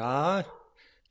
Dobra, 0.00 0.44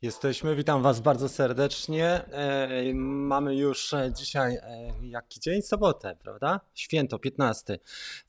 jesteśmy. 0.02 0.56
Witam 0.56 0.82
Was 0.82 1.00
bardzo 1.00 1.28
serdecznie. 1.28 2.06
E, 2.06 2.94
mamy 2.94 3.56
już 3.56 3.94
e, 3.94 4.12
dzisiaj 4.16 4.54
e, 4.54 4.92
jaki 5.02 5.40
dzień? 5.40 5.62
Sobotę, 5.62 6.16
prawda? 6.22 6.60
Święto, 6.74 7.18
15. 7.18 7.78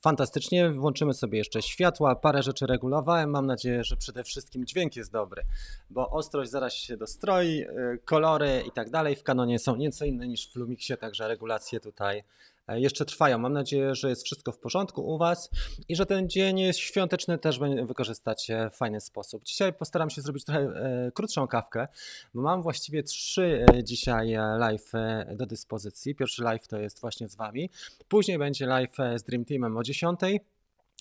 Fantastycznie. 0.00 0.70
Włączymy 0.70 1.14
sobie 1.14 1.38
jeszcze 1.38 1.62
światła. 1.62 2.16
Parę 2.16 2.42
rzeczy 2.42 2.66
regulowałem. 2.66 3.30
Mam 3.30 3.46
nadzieję, 3.46 3.84
że 3.84 3.96
przede 3.96 4.24
wszystkim 4.24 4.66
dźwięk 4.66 4.96
jest 4.96 5.12
dobry, 5.12 5.42
bo 5.90 6.10
ostrość 6.10 6.50
zaraz 6.50 6.72
się 6.72 6.96
dostroi, 6.96 7.62
e, 7.62 7.98
kolory 8.04 8.62
i 8.66 8.70
tak 8.72 8.90
dalej 8.90 9.16
w 9.16 9.22
kanonie 9.22 9.58
są 9.58 9.76
nieco 9.76 10.04
inne 10.04 10.28
niż 10.28 10.52
w 10.52 10.56
Lumixie, 10.56 10.96
także 10.96 11.28
regulacje 11.28 11.80
tutaj 11.80 12.24
jeszcze 12.68 13.04
trwają. 13.04 13.38
Mam 13.38 13.52
nadzieję, 13.52 13.94
że 13.94 14.08
jest 14.08 14.24
wszystko 14.24 14.52
w 14.52 14.58
porządku 14.58 15.14
u 15.14 15.18
Was 15.18 15.50
i 15.88 15.96
że 15.96 16.06
ten 16.06 16.28
dzień 16.28 16.72
świąteczny 16.72 17.38
też 17.38 17.58
wykorzystacie 17.86 18.70
w 18.72 18.76
fajny 18.76 19.00
sposób. 19.00 19.42
Dzisiaj 19.44 19.72
postaram 19.72 20.10
się 20.10 20.22
zrobić 20.22 20.44
trochę 20.44 20.60
e, 20.60 21.12
krótszą 21.14 21.46
kawkę, 21.46 21.88
bo 22.34 22.42
mam 22.42 22.62
właściwie 22.62 23.02
trzy 23.02 23.66
e, 23.74 23.84
dzisiaj 23.84 24.32
e, 24.32 24.56
live 24.58 24.94
e, 24.94 25.34
do 25.36 25.46
dyspozycji. 25.46 26.14
Pierwszy 26.14 26.42
live 26.42 26.68
to 26.68 26.78
jest 26.78 27.00
właśnie 27.00 27.28
z 27.28 27.36
Wami, 27.36 27.70
później 28.08 28.38
będzie 28.38 28.66
live 28.66 29.00
e, 29.00 29.18
z 29.18 29.22
Dream 29.22 29.44
Teamem 29.44 29.76
o 29.76 29.82
10. 29.82 30.20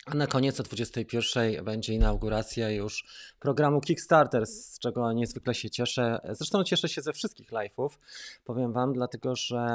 A 0.06 0.16
na 0.16 0.28
koniec 0.28 0.60
o 0.60 0.64
21 0.64 1.66
będzie 1.66 1.94
inauguracja 1.94 2.70
już 2.70 3.06
programu 3.40 3.82
Kickstarter, 3.82 4.46
z 4.46 4.80
czego 4.80 5.14
niezwykle 5.14 5.54
się 5.54 5.70
cieszę. 5.70 6.20
Zresztą 6.32 6.64
cieszę 6.64 6.90
się 6.90 7.02
ze 7.02 7.14
wszystkich 7.14 7.52
live'ów, 7.52 7.90
powiem 8.44 8.74
Wam, 8.74 8.94
dlatego 8.94 9.36
że 9.36 9.68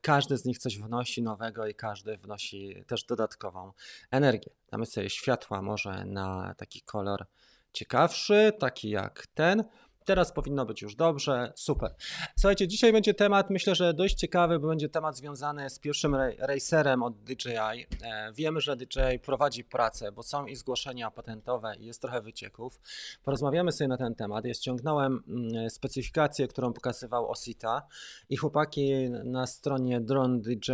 każdy 0.00 0.36
z 0.36 0.44
nich 0.44 0.58
coś 0.58 0.78
wnosi 0.78 1.22
nowego 1.22 1.66
i 1.66 1.74
każdy 1.74 2.16
wnosi 2.16 2.84
też 2.86 3.04
dodatkową 3.04 3.72
energię. 4.10 4.50
Damy 4.70 4.86
sobie 4.86 5.10
światła 5.10 5.62
może 5.62 6.04
na 6.04 6.54
taki 6.56 6.80
kolor 6.80 7.26
ciekawszy, 7.72 8.52
taki 8.58 8.90
jak 8.90 9.26
ten. 9.26 9.64
Teraz 10.04 10.32
powinno 10.32 10.66
być 10.66 10.82
już 10.82 10.94
dobrze, 10.94 11.52
super. 11.56 11.94
Słuchajcie, 12.36 12.68
dzisiaj 12.68 12.92
będzie 12.92 13.14
temat, 13.14 13.50
myślę, 13.50 13.74
że 13.74 13.94
dość 13.94 14.14
ciekawy, 14.14 14.58
bo 14.58 14.68
będzie 14.68 14.88
temat 14.88 15.16
związany 15.16 15.70
z 15.70 15.78
pierwszym 15.78 16.14
ra- 16.14 16.30
racerem 16.38 17.02
od 17.02 17.16
DJI. 17.16 17.86
E, 18.02 18.32
Wiemy, 18.32 18.60
że 18.60 18.76
DJI 18.76 19.18
prowadzi 19.22 19.64
pracę, 19.64 20.12
bo 20.12 20.22
są 20.22 20.46
i 20.46 20.56
zgłoszenia 20.56 21.10
patentowe 21.10 21.76
i 21.76 21.86
jest 21.86 22.00
trochę 22.00 22.20
wycieków. 22.22 22.80
Porozmawiamy 23.24 23.72
sobie 23.72 23.88
na 23.88 23.96
ten 23.96 24.14
temat. 24.14 24.44
Ja 24.44 24.54
ściągnąłem 24.54 25.22
mm, 25.28 25.70
specyfikację, 25.70 26.48
którą 26.48 26.72
pokazywał 26.72 27.30
Osita 27.30 27.82
i 28.30 28.36
chłopaki 28.36 29.10
na 29.24 29.46
stronie 29.46 30.00
Drone 30.00 30.40
DJ, 30.40 30.72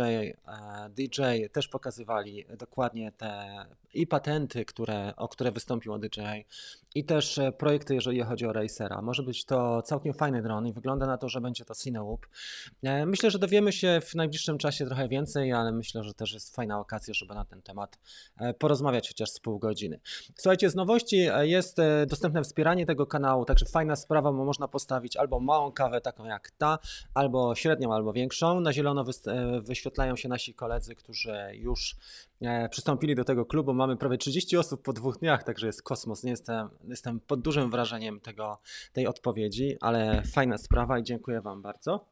e, 1.21 1.49
też 1.49 1.67
pokazywali 1.67 2.45
dokładnie 2.57 3.11
te 3.11 3.65
i 3.93 4.07
patenty, 4.07 4.65
które, 4.65 5.13
o 5.15 5.27
które 5.27 5.51
wystąpiło 5.51 5.99
DJI 5.99 6.45
i 6.95 7.03
też 7.03 7.37
e, 7.37 7.51
projekty, 7.51 7.95
jeżeli 7.95 8.21
chodzi 8.21 8.45
o 8.45 8.53
Racera. 8.53 9.01
Może 9.01 9.20
być 9.23 9.45
to 9.45 9.81
całkiem 9.81 10.13
fajny 10.13 10.41
dron 10.41 10.67
i 10.67 10.73
wygląda 10.73 11.05
na 11.05 11.17
to, 11.17 11.29
że 11.29 11.41
będzie 11.41 11.65
to 11.65 11.75
Cinewoop. 11.75 12.25
E, 12.83 13.05
Myślę, 13.05 13.31
że 13.31 13.39
dowiemy 13.39 13.71
się 13.71 14.01
w 14.05 14.15
najbliższym 14.15 14.57
czasie 14.57 14.85
trochę 14.85 15.07
więcej, 15.07 15.53
ale 15.53 15.71
myślę, 15.71 16.03
że 16.03 16.13
też 16.13 16.33
jest 16.33 16.55
fajna 16.55 16.79
okazja, 16.79 17.13
żeby 17.13 17.33
na 17.33 17.45
ten 17.45 17.61
temat 17.61 17.99
e, 18.37 18.53
porozmawiać 18.53 19.07
chociaż 19.07 19.29
z 19.29 19.39
pół 19.39 19.59
godziny. 19.59 19.99
Słuchajcie, 20.35 20.69
z 20.69 20.75
nowości 20.75 21.17
e, 21.17 21.47
jest 21.47 21.77
dostępne 22.07 22.43
wspieranie 22.43 22.85
tego 22.85 23.07
kanału, 23.07 23.45
także 23.45 23.65
fajna 23.65 23.95
sprawa, 23.95 24.31
bo 24.31 24.45
można 24.45 24.67
postawić 24.67 25.17
albo 25.17 25.39
małą 25.39 25.71
kawę, 25.71 26.01
taką 26.01 26.25
jak 26.25 26.51
ta, 26.51 26.79
albo 27.13 27.55
średnią, 27.55 27.93
albo 27.93 28.13
większą. 28.13 28.59
Na 28.59 28.73
zielono 28.73 29.05
wyświetlają 29.61 30.15
się 30.15 30.29
nasi 30.29 30.53
koledzy, 30.53 30.95
którzy 30.95 31.35
już 31.53 31.95
przystąpili 32.69 33.15
do 33.15 33.23
tego 33.23 33.45
klubu. 33.45 33.73
Mamy 33.73 33.97
prawie 33.97 34.17
30 34.17 34.57
osób 34.57 34.83
po 34.83 34.93
dwóch 34.93 35.17
dniach, 35.17 35.43
także 35.43 35.67
jest 35.67 35.83
kosmos. 35.83 36.23
Nie 36.23 36.31
jestem, 36.31 36.69
jestem 36.87 37.19
pod 37.19 37.41
dużym 37.41 37.71
wrażeniem 37.71 38.19
tego, 38.19 38.57
tej 38.93 39.07
odpowiedzi, 39.11 39.77
ale 39.81 40.23
fajna 40.23 40.57
sprawa 40.57 40.99
i 40.99 41.03
dziękuję 41.03 41.41
Wam 41.41 41.61
bardzo. 41.61 42.11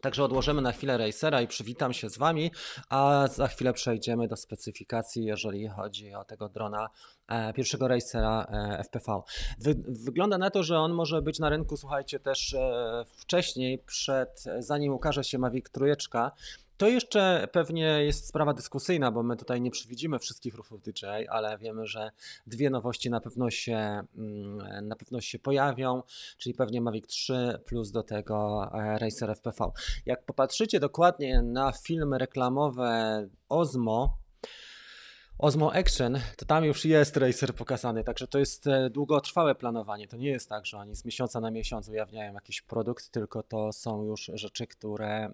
Także 0.00 0.24
odłożymy 0.24 0.62
na 0.62 0.72
chwilę 0.72 0.98
Racera 0.98 1.40
i 1.40 1.46
przywitam 1.46 1.92
się 1.92 2.10
z 2.10 2.18
Wami, 2.18 2.50
a 2.88 3.28
za 3.28 3.48
chwilę 3.48 3.72
przejdziemy 3.72 4.28
do 4.28 4.36
specyfikacji, 4.36 5.24
jeżeli 5.24 5.68
chodzi 5.68 6.14
o 6.14 6.24
tego 6.24 6.48
drona 6.48 6.88
e, 7.28 7.52
pierwszego 7.52 7.88
Racera 7.88 8.46
e, 8.50 8.84
FPV. 8.84 9.20
Wy, 9.58 9.74
wygląda 9.88 10.38
na 10.38 10.50
to, 10.50 10.62
że 10.62 10.78
on 10.78 10.92
może 10.92 11.22
być 11.22 11.38
na 11.38 11.48
rynku, 11.48 11.76
słuchajcie, 11.76 12.20
też 12.20 12.54
e, 12.54 13.04
wcześniej, 13.16 13.78
przed, 13.78 14.44
zanim 14.58 14.92
ukaże 14.92 15.24
się 15.24 15.38
Mavic 15.38 15.70
Trójeczka. 15.70 16.32
To 16.76 16.88
jeszcze 16.88 17.48
pewnie 17.52 18.04
jest 18.04 18.28
sprawa 18.28 18.54
dyskusyjna, 18.54 19.10
bo 19.10 19.22
my 19.22 19.36
tutaj 19.36 19.60
nie 19.60 19.70
przewidzimy 19.70 20.18
wszystkich 20.18 20.54
ruchów 20.54 20.82
DJI, 20.82 21.28
ale 21.28 21.58
wiemy, 21.58 21.86
że 21.86 22.10
dwie 22.46 22.70
nowości 22.70 23.10
na 23.10 23.20
pewno 23.20 23.50
się, 23.50 23.76
mm, 24.16 24.88
na 24.88 24.96
pewno 24.96 25.20
się 25.20 25.38
pojawią, 25.38 26.02
czyli 26.38 26.54
pewnie 26.54 26.80
Mavic 26.80 27.06
3 27.06 27.58
plus 27.64 27.90
do 27.90 28.02
tego 28.02 28.70
e, 28.74 28.98
Racer 28.98 29.30
FPV. 29.30 29.70
Jak 30.06 30.24
popatrzycie 30.24 30.80
dokładnie 30.80 31.42
na 31.42 31.72
filmy 31.72 32.18
reklamowe 32.18 33.28
Osmo, 33.48 34.18
Osmo 35.38 35.72
Action, 35.74 36.18
to 36.36 36.46
tam 36.46 36.64
już 36.64 36.84
jest 36.84 37.16
Racer 37.16 37.54
pokazany, 37.54 38.04
także 38.04 38.26
to 38.26 38.38
jest 38.38 38.66
e, 38.66 38.90
długotrwałe 38.90 39.54
planowanie. 39.54 40.08
To 40.08 40.16
nie 40.16 40.28
jest 40.28 40.48
tak, 40.48 40.66
że 40.66 40.78
oni 40.78 40.96
z 40.96 41.04
miesiąca 41.04 41.40
na 41.40 41.50
miesiąc 41.50 41.88
ujawniają 41.88 42.34
jakiś 42.34 42.62
produkt, 42.62 43.10
tylko 43.10 43.42
to 43.42 43.72
są 43.72 44.04
już 44.04 44.30
rzeczy, 44.34 44.66
które 44.66 45.24
e, 45.24 45.32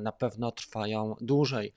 na 0.00 0.12
pewno 0.12 0.52
trwają 0.52 1.16
dłużej. 1.20 1.72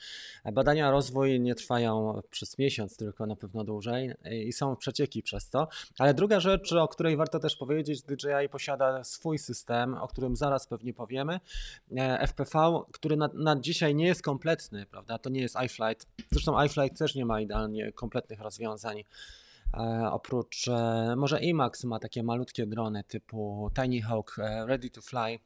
Badania, 0.54 0.92
rozwój 0.92 1.40
nie 1.40 1.56
trwają 1.56 2.22
przez 2.30 2.58
miesiąc, 2.58 2.98
tylko 2.98 3.26
na 3.26 3.36
pewno 3.36 3.64
dłużej 3.64 4.14
e, 4.24 4.38
i 4.44 4.54
są 4.54 4.76
przecieki 4.76 5.24
przez 5.24 5.50
to. 5.50 5.68
Ale 6.00 6.14
druga 6.14 6.40
rzecz, 6.40 6.74
o 6.74 6.88
której 6.88 7.18
warto 7.18 7.40
też 7.40 7.56
powiedzieć, 7.56 8.02
DJI 8.02 8.50
posiada 8.52 9.04
swój 9.04 9.38
system, 9.38 9.94
o 9.94 10.08
którym 10.08 10.36
zaraz 10.36 10.68
pewnie 10.68 10.94
powiemy. 10.94 11.40
FPV, 12.28 12.82
który 12.92 13.18
na, 13.18 13.30
na 13.34 13.60
dzisiaj 13.60 13.96
nie 13.96 14.06
jest 14.06 14.22
kompletny, 14.22 14.86
prawda? 14.86 15.18
To 15.18 15.30
nie 15.30 15.42
jest 15.42 15.56
iFlight. 15.66 16.08
Zresztą 16.32 16.64
iFlight 16.64 16.98
też 16.98 17.16
nie 17.16 17.26
ma 17.26 17.43
kompletnych 17.96 18.42
rozwiązań. 18.42 19.04
E, 19.74 20.10
oprócz, 20.12 20.68
e, 20.68 21.14
może 21.18 21.40
IMAX 21.40 21.84
ma 21.84 22.00
takie 22.00 22.24
malutkie 22.24 22.66
drony 22.66 23.04
typu 23.04 23.72
Tiny 23.82 24.02
Hawk 24.02 24.36
e, 24.40 24.66
Ready 24.66 24.90
to 24.90 25.02
Fly, 25.02 25.40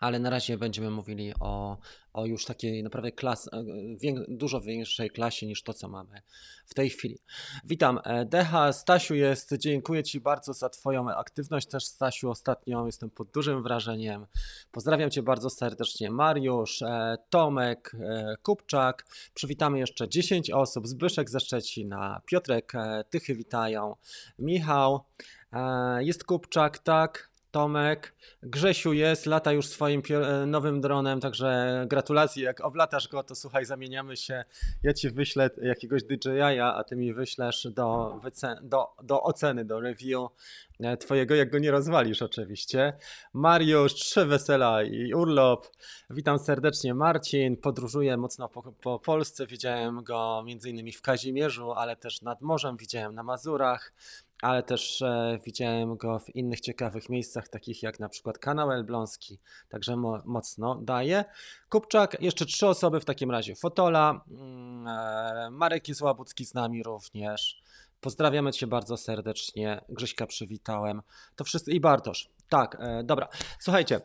ale 0.00 0.18
na 0.18 0.30
razie 0.30 0.58
będziemy 0.58 0.90
mówili 0.90 1.32
o, 1.40 1.78
o 2.12 2.26
już 2.26 2.44
takiej 2.44 2.82
naprawdę 2.82 3.12
klas, 3.12 3.48
e, 3.52 3.64
wię, 4.00 4.14
dużo 4.28 4.60
większej 4.60 5.10
klasie 5.10 5.46
niż 5.46 5.62
to, 5.62 5.74
co 5.74 5.88
mamy 5.88 6.22
w 6.66 6.74
tej 6.74 6.90
chwili. 6.90 7.18
Witam, 7.64 8.00
e, 8.04 8.24
Decha, 8.24 8.72
Stasiu 8.72 9.14
jest, 9.14 9.54
dziękuję 9.54 10.02
Ci 10.02 10.20
bardzo 10.20 10.52
za 10.52 10.68
Twoją 10.68 11.10
aktywność 11.10 11.68
też 11.68 11.84
Stasiu. 11.84 12.30
Ostatnio, 12.30 12.86
jestem 12.86 13.10
pod 13.10 13.30
dużym 13.30 13.62
wrażeniem. 13.62 14.26
Pozdrawiam 14.72 15.10
Cię 15.10 15.22
bardzo 15.22 15.50
serdecznie, 15.50 16.10
Mariusz, 16.10 16.82
e, 16.82 17.16
Tomek, 17.30 17.96
Kupczak, 18.42 19.06
przywitamy 19.34 19.78
jeszcze 19.78 20.08
10 20.08 20.50
osób, 20.50 20.88
Zbyszek 20.88 21.30
ze 21.30 21.40
Szczecina, 21.40 22.20
Piotrek, 22.26 22.72
Tychy 23.10 23.34
witają, 23.34 23.96
Michał, 24.38 25.04
jest 26.00 26.24
Kupczak, 26.24 26.78
tak, 26.78 27.31
Tomek, 27.52 28.14
Grzesiu 28.42 28.92
jest, 28.92 29.26
lata 29.26 29.52
już 29.52 29.66
swoim 29.66 30.02
e, 30.10 30.46
nowym 30.46 30.80
dronem, 30.80 31.20
także 31.20 31.84
gratulacje. 31.88 32.44
Jak 32.44 32.64
owlatasz 32.64 33.08
go, 33.08 33.22
to 33.22 33.34
słuchaj, 33.34 33.64
zamieniamy 33.64 34.16
się. 34.16 34.44
Ja 34.82 34.92
ci 34.92 35.10
wyślę 35.10 35.50
jakiegoś 35.62 36.02
DJI, 36.02 36.60
a 36.60 36.84
ty 36.84 36.96
mi 36.96 37.14
wyślesz 37.14 37.68
do, 37.70 38.20
do, 38.62 38.86
do 39.02 39.22
oceny, 39.22 39.64
do 39.64 39.80
review 39.80 40.28
e, 40.80 40.96
twojego, 40.96 41.34
jak 41.34 41.50
go 41.50 41.58
nie 41.58 41.70
rozwalisz 41.70 42.22
oczywiście. 42.22 42.92
Mariusz, 43.32 43.94
trzy 43.94 44.24
wesela 44.24 44.82
i 44.82 45.14
urlop. 45.14 45.66
Witam 46.10 46.38
serdecznie. 46.38 46.94
Marcin 46.94 47.56
podróżuje 47.56 48.16
mocno 48.16 48.48
po, 48.48 48.62
po 48.62 48.98
Polsce. 48.98 49.46
Widziałem 49.46 50.04
go 50.04 50.42
między 50.46 50.70
innymi 50.70 50.92
w 50.92 51.02
Kazimierzu, 51.02 51.72
ale 51.72 51.96
też 51.96 52.22
nad 52.22 52.40
morzem, 52.40 52.76
widziałem 52.76 53.14
na 53.14 53.22
Mazurach 53.22 53.92
ale 54.42 54.62
też 54.62 55.02
e, 55.02 55.38
widziałem 55.44 55.96
go 55.96 56.18
w 56.18 56.36
innych 56.36 56.60
ciekawych 56.60 57.08
miejscach, 57.08 57.48
takich 57.48 57.82
jak 57.82 58.00
na 58.00 58.08
przykład 58.08 58.38
kanał 58.38 58.72
Elbląski, 58.72 59.38
także 59.68 59.96
mo 59.96 60.22
mocno 60.24 60.74
daje. 60.74 61.24
Kupczak, 61.68 62.16
jeszcze 62.20 62.46
trzy 62.46 62.66
osoby 62.66 63.00
w 63.00 63.04
takim 63.04 63.30
razie. 63.30 63.54
Fotola, 63.54 64.24
mm, 64.30 64.86
e, 64.86 65.50
Marek 65.50 65.88
jest 65.88 66.00
Łabucki 66.00 66.44
z 66.44 66.54
nami 66.54 66.82
również. 66.82 67.62
Pozdrawiamy 68.00 68.52
Cię 68.52 68.66
bardzo 68.66 68.96
serdecznie. 68.96 69.80
Grześka 69.88 70.26
przywitałem. 70.26 71.02
To 71.36 71.44
wszyscy 71.44 71.72
i 71.72 71.80
Bartosz. 71.80 72.28
Tak, 72.48 72.76
e, 72.80 73.04
dobra. 73.04 73.28
Słuchajcie. 73.58 74.00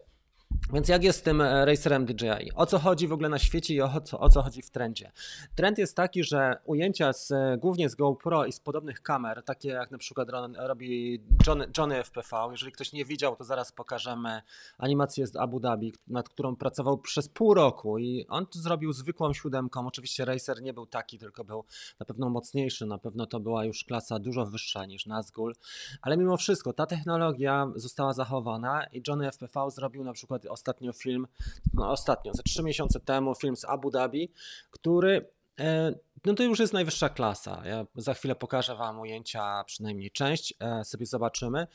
Więc 0.74 0.88
jak 0.88 1.04
jest 1.04 1.20
z 1.20 1.22
tym 1.22 1.42
e, 1.42 1.66
racerem 1.66 2.06
DJI? 2.06 2.52
O 2.56 2.66
co 2.66 2.80
chodzi 2.80 3.08
w 3.08 3.14
ogóle 3.14 3.30
na 3.30 3.40
świecie 3.40 3.74
i 3.74 3.82
o 3.82 4.02
co, 4.02 4.20
o 4.20 4.30
co 4.30 4.42
chodzi 4.42 4.62
w 4.62 4.70
trendzie? 4.70 5.12
Trend 5.56 5.78
jest 5.78 5.96
taki, 5.96 6.24
że 6.24 6.58
ujęcia 6.66 7.14
z, 7.14 7.32
e, 7.32 7.58
głównie 7.58 7.90
z 7.90 7.96
GoPro 7.96 8.46
i 8.46 8.52
z 8.52 8.60
podobnych 8.60 9.02
kamer, 9.02 9.44
takie 9.44 9.70
jak 9.70 9.92
na 9.92 9.98
przykład 9.98 10.30
robi 10.58 11.22
Johnny, 11.48 11.68
Johnny 11.78 12.04
FPV, 12.04 12.48
jeżeli 12.52 12.72
ktoś 12.72 12.94
nie 12.94 13.06
widział, 13.06 13.36
to 13.36 13.44
zaraz 13.44 13.72
pokażemy 13.72 14.42
animację 14.78 15.28
z 15.28 15.36
Abu 15.36 15.60
Dhabi, 15.60 15.94
nad 16.08 16.30
którą 16.30 16.56
pracował 16.56 16.98
przez 16.98 17.30
pół 17.30 17.54
roku 17.54 17.98
i 17.98 18.26
on 18.30 18.46
to 18.46 18.60
zrobił 18.60 18.94
zwykłą 18.94 19.34
siódemką. 19.34 19.88
Oczywiście 19.88 20.26
racer 20.26 20.62
nie 20.62 20.74
był 20.74 20.86
taki, 20.86 21.20
tylko 21.20 21.44
był 21.44 21.64
na 22.00 22.06
pewno 22.06 22.30
mocniejszy, 22.30 22.86
na 22.86 22.98
pewno 22.98 23.26
to 23.26 23.40
była 23.40 23.66
już 23.66 23.84
klasa 23.84 24.20
dużo 24.20 24.46
wyższa 24.46 24.86
niż 24.86 25.06
Nazgul, 25.06 25.54
ale 26.02 26.18
mimo 26.18 26.38
wszystko 26.38 26.74
ta 26.74 26.86
technologia 26.86 27.68
została 27.76 28.14
zachowana 28.14 28.86
i 28.92 29.02
Johnny 29.08 29.32
FPV 29.32 29.72
zrobił 29.72 30.04
na 30.04 30.14
przykład 30.14 30.46
ostatnio 30.50 30.94
film, 30.94 31.28
no 31.74 31.92
ostatnio, 31.92 32.34
ze 32.34 32.44
trzy 32.44 32.64
miesiące 32.64 33.00
temu 33.00 33.36
film 33.36 33.56
z 33.56 33.66
Abu 33.66 33.92
Dhabi, 33.92 34.32
który 34.72 35.30
e, 35.60 35.94
no 36.26 36.34
to 36.34 36.44
już 36.44 36.60
jest 36.60 36.74
najwyższa 36.74 37.10
klasa. 37.10 37.62
Ja 37.66 37.86
za 37.96 38.14
chwilę 38.14 38.36
pokażę 38.36 38.76
Wam 38.76 39.00
ujęcia, 39.00 39.64
przynajmniej 39.64 40.12
część, 40.12 40.54
e, 40.60 40.84
sobie 40.84 41.06
zobaczymy. 41.06 41.68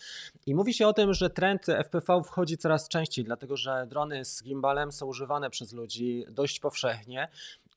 I 0.46 0.54
mówi 0.54 0.74
się 0.74 0.86
o 0.86 0.92
tym, 0.92 1.14
że 1.14 1.30
trend 1.30 1.66
FPV 1.66 2.22
wchodzi 2.24 2.56
coraz 2.56 2.88
częściej, 2.88 3.24
dlatego 3.24 3.56
że 3.56 3.86
drony 3.86 4.24
z 4.24 4.42
gimbalem 4.42 4.92
są 4.92 5.06
używane 5.06 5.50
przez 5.50 5.72
ludzi 5.72 6.24
dość 6.30 6.60
powszechnie 6.60 7.28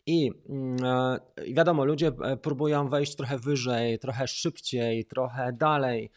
i 0.08 0.32
mm, 0.50 0.78
e, 0.84 1.54
wiadomo, 1.54 1.86
ludzie 1.86 2.08
e, 2.08 2.38
próbują 2.38 2.90
wejść 2.90 3.16
trochę 3.16 3.38
wyżej, 3.38 4.00
trochę 4.00 4.28
szybciej, 4.28 5.06
trochę 5.06 5.54
dalej. 5.54 6.12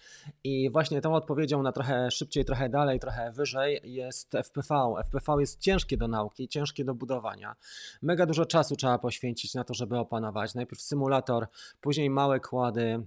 I 0.45 0.71
właśnie 0.71 1.01
tą 1.01 1.15
odpowiedzią 1.15 1.63
na 1.63 1.73
trochę 1.73 2.11
szybciej, 2.11 2.45
trochę 2.45 2.69
dalej, 2.69 3.01
trochę 3.01 3.33
wyżej 3.33 3.81
jest 3.85 4.35
FPV. 4.35 4.95
FPV 5.05 5.37
jest 5.41 5.61
ciężkie 5.61 5.97
do 5.97 6.09
nauki, 6.09 6.49
ciężkie 6.49 6.85
do 6.85 6.95
budowania. 6.95 7.57
Mega 8.03 8.27
dużo 8.27 8.47
czasu 8.47 8.77
trzeba 8.77 8.99
poświęcić 8.99 9.55
na 9.55 9.65
to, 9.65 9.75
żeby 9.75 9.99
opanować. 9.99 10.55
Najpierw 10.55 10.83
symulator, 10.83 11.47
później 11.81 12.11
małe 12.11 12.41
kłady 12.41 13.07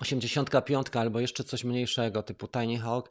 85 0.00 0.86
albo 0.94 1.20
jeszcze 1.20 1.44
coś 1.44 1.64
mniejszego 1.64 2.22
typu 2.22 2.48
Tiny 2.48 2.78
Hawk 2.78 3.10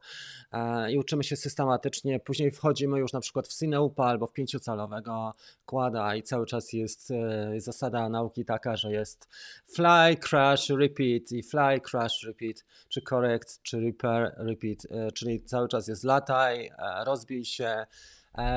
e, 0.52 0.92
i 0.92 0.98
uczymy 0.98 1.24
się 1.24 1.36
systematycznie. 1.36 2.20
Później 2.20 2.52
wchodzimy 2.52 3.00
już 3.00 3.14
na 3.14 3.20
przykład 3.20 3.48
w 3.48 3.60
Cineupa 3.60 4.04
albo 4.04 4.28
w 4.28 4.34
pięciocalowego 4.34 5.32
kłada 5.66 6.16
i 6.16 6.24
cały 6.24 6.46
czas 6.46 6.74
jest 6.74 7.12
e, 7.12 7.62
zasada 7.62 8.10
nauki 8.10 8.46
taka, 8.46 8.76
że 8.78 8.92
jest 8.92 9.28
fly, 9.76 10.18
crash, 10.30 10.70
repeat 10.70 11.32
i 11.32 11.44
fly, 11.44 11.82
crash, 11.82 12.24
repeat, 12.24 12.66
czy 12.90 13.02
correct, 13.02 13.62
czy 13.62 13.80
repair, 13.80 14.34
repeat, 14.38 14.78
e, 14.90 15.12
czyli 15.12 15.44
cały 15.44 15.68
czas 15.68 15.88
jest 15.88 16.04
lataj, 16.04 16.72
rozbij 17.06 17.46
się, 17.46 17.86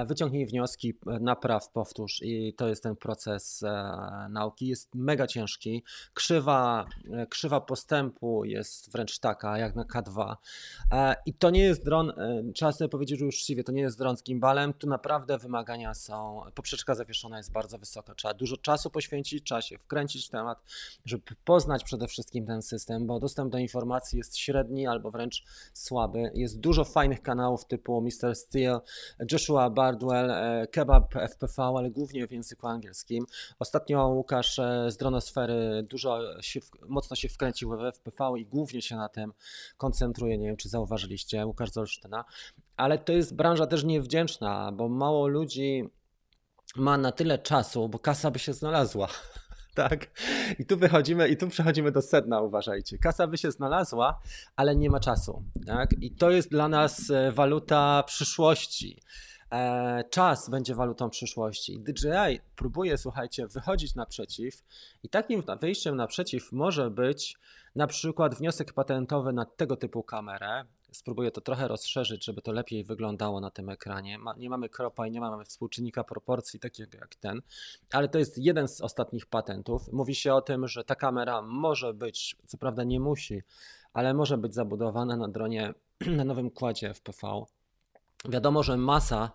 wyciągnij 0.07 0.47
wnioski, 0.47 0.95
e, 1.07 1.21
napraw, 1.21 1.69
powtórz 1.69 2.23
i 2.23 2.55
to 2.55 2.69
jest 2.69 2.83
ten 2.83 2.97
proces 2.97 3.63
e, 3.63 4.29
nauki. 4.31 4.67
Jest 4.67 4.95
mega 4.95 5.27
ciężki. 5.27 5.85
Krzywa, 6.15 6.87
krzywa 7.29 7.61
postępu 7.61 8.45
jest 8.45 8.93
wręcz 8.93 9.19
taka 9.19 9.59
jak 9.59 9.77
na 9.77 9.85
K2 9.85 10.37
i 11.27 11.35
to 11.35 11.51
nie 11.51 11.63
jest 11.63 11.85
dron, 11.85 12.13
trzeba 12.55 12.73
sobie 12.73 12.89
powiedzieć 12.89 13.19
że 13.19 13.27
uczciwie, 13.27 13.65
to 13.65 13.73
nie 13.73 13.83
jest 13.83 13.99
dron 13.99 14.17
z 14.17 14.23
gimbalem, 14.23 14.73
tu 14.73 14.89
naprawdę 14.89 15.39
wymagania 15.39 15.95
są, 15.95 16.41
poprzeczka 16.55 16.95
zawieszona 16.95 17.37
jest 17.37 17.53
bardzo 17.53 17.79
wysoka, 17.79 18.15
trzeba 18.15 18.35
dużo 18.35 18.57
czasu 18.57 18.91
poświęcić, 18.91 19.45
trzeba 19.45 19.63
się 19.63 19.79
wkręcić 19.79 20.27
w 20.27 20.31
temat, 20.31 20.63
żeby 21.05 21.23
poznać 21.45 21.85
przede 21.85 22.09
wszystkim 22.09 22.47
ten 22.47 22.63
system, 22.63 23.07
bo 23.07 23.21
dostęp 23.21 23.53
do 23.53 23.59
informacji 23.59 24.19
jest 24.19 24.37
średni 24.37 24.87
albo 24.87 25.11
wręcz 25.11 25.45
słaby. 25.73 26.31
Jest 26.35 26.61
dużo 26.61 26.85
fajnych 26.85 27.23
kanałów 27.23 27.65
typu 27.65 28.01
Mr. 28.01 28.35
Steel, 28.35 28.81
Joshua 29.33 29.71
Bardwell, 29.73 30.31
e, 30.31 30.67
Kebab 30.67 31.17
FPV, 31.17 31.63
ale 31.63 31.91
głównie 31.91 32.27
w 32.27 32.33
języku 32.33 32.67
angielskim. 32.67 33.27
Ostatnio 33.59 34.09
Łukasz 34.09 34.59
e, 34.59 34.91
z 34.91 34.97
Dronosfery 34.97 35.87
dużo 35.91 36.43
się, 36.43 36.61
mocno 36.89 37.17
się 37.17 37.29
wkręcił 37.29 37.77
w 37.77 37.81
FPV 37.93 38.33
i 38.39 38.47
głównie 38.47 38.83
się 38.83 38.97
na 38.97 39.09
tym 39.09 39.33
koncentruje. 39.77 40.39
Nie 40.39 40.47
wiem, 40.47 40.57
czy 40.57 40.69
zauważyliście, 40.69 41.47
Łukasz 41.47 41.71
z. 41.71 42.25
Ale 42.77 42.99
to 42.99 43.13
jest 43.13 43.37
branża 43.37 43.67
też 43.67 43.85
niewdzięczna, 43.85 44.73
bo 44.73 44.89
mało 44.89 45.29
ludzi 45.29 45.91
ma 46.77 46.99
na 46.99 47.13
tyle 47.13 47.39
czasu, 47.39 47.89
bo 47.89 47.99
kasa 47.99 48.31
by 48.31 48.39
się 48.39 48.53
znalazła. 48.53 49.09
Tak. 49.75 50.07
I 50.59 50.67
tu 50.67 50.77
wychodzimy, 50.77 51.29
i 51.29 51.37
tu 51.37 51.49
przechodzimy 51.49 51.93
do 51.93 52.03
sedna, 52.03 52.41
uważajcie. 52.41 52.99
Kasa 52.99 53.27
by 53.27 53.39
się 53.39 53.51
znalazła, 53.51 54.21
ale 54.57 54.77
nie 54.77 54.91
ma 54.91 55.01
czasu. 55.01 55.45
Tak? 55.67 55.91
I 56.01 56.11
to 56.11 56.31
jest 56.31 56.51
dla 56.51 56.69
nas 56.69 57.11
e, 57.11 57.33
waluta 57.33 58.03
przyszłości. 58.07 59.03
E, 59.53 60.05
czas 60.11 60.51
będzie 60.51 60.75
walutą 60.75 61.11
przyszłości. 61.11 61.81
DJI 61.81 62.41
próbuje, 62.57 62.99
słuchajcie, 62.99 63.47
wychodzić 63.47 63.95
naprzeciw 63.95 64.65
i 65.03 65.09
takim 65.09 65.43
wyjściem 65.61 65.97
naprzeciw 65.97 66.53
może 66.53 66.91
być 66.91 67.37
na 67.75 67.87
przykład 67.87 68.35
wniosek 68.35 68.73
patentowy 68.73 69.33
na 69.33 69.45
tego 69.45 69.77
typu 69.77 70.03
kamerę. 70.03 70.65
Spróbuję 70.93 71.31
to 71.31 71.41
trochę 71.41 71.69
rozszerzyć, 71.69 72.25
żeby 72.25 72.43
to 72.43 72.53
lepiej 72.53 72.85
wyglądało 72.85 73.41
na 73.41 73.51
tym 73.51 73.69
ekranie. 73.69 74.19
nie 74.37 74.51
mamy 74.51 74.69
kropa 74.69 75.07
i 75.07 75.11
nie 75.11 75.21
mamy 75.21 75.45
współczynnika 75.45 76.05
proporcji 76.05 76.61
takiego 76.61 76.99
jak 76.99 77.15
ten, 77.15 77.43
ale 77.93 78.09
to 78.09 78.19
jest 78.19 78.39
jeden 78.39 78.69
z 78.69 78.81
ostatnich 78.81 79.27
patentów. 79.27 79.93
Mówi 79.93 80.15
się 80.15 80.35
o 80.35 80.43
tym, 80.43 80.69
że 80.69 80.85
ta 80.85 80.95
kamera 80.95 81.43
może 81.43 81.95
być, 81.95 82.37
co 82.47 82.59
prawda 82.59 82.85
nie 82.85 83.01
musi, 83.01 83.43
ale 83.93 84.15
może 84.15 84.39
być 84.39 84.55
zabudowana 84.55 85.17
na 85.17 85.29
dronie 85.29 85.75
na 86.17 86.25
nowym 86.25 86.51
kładzie 86.51 86.95
FPV 86.95 87.45
Wiadomo, 88.29 88.63
że 88.63 88.77
masa 88.77 89.31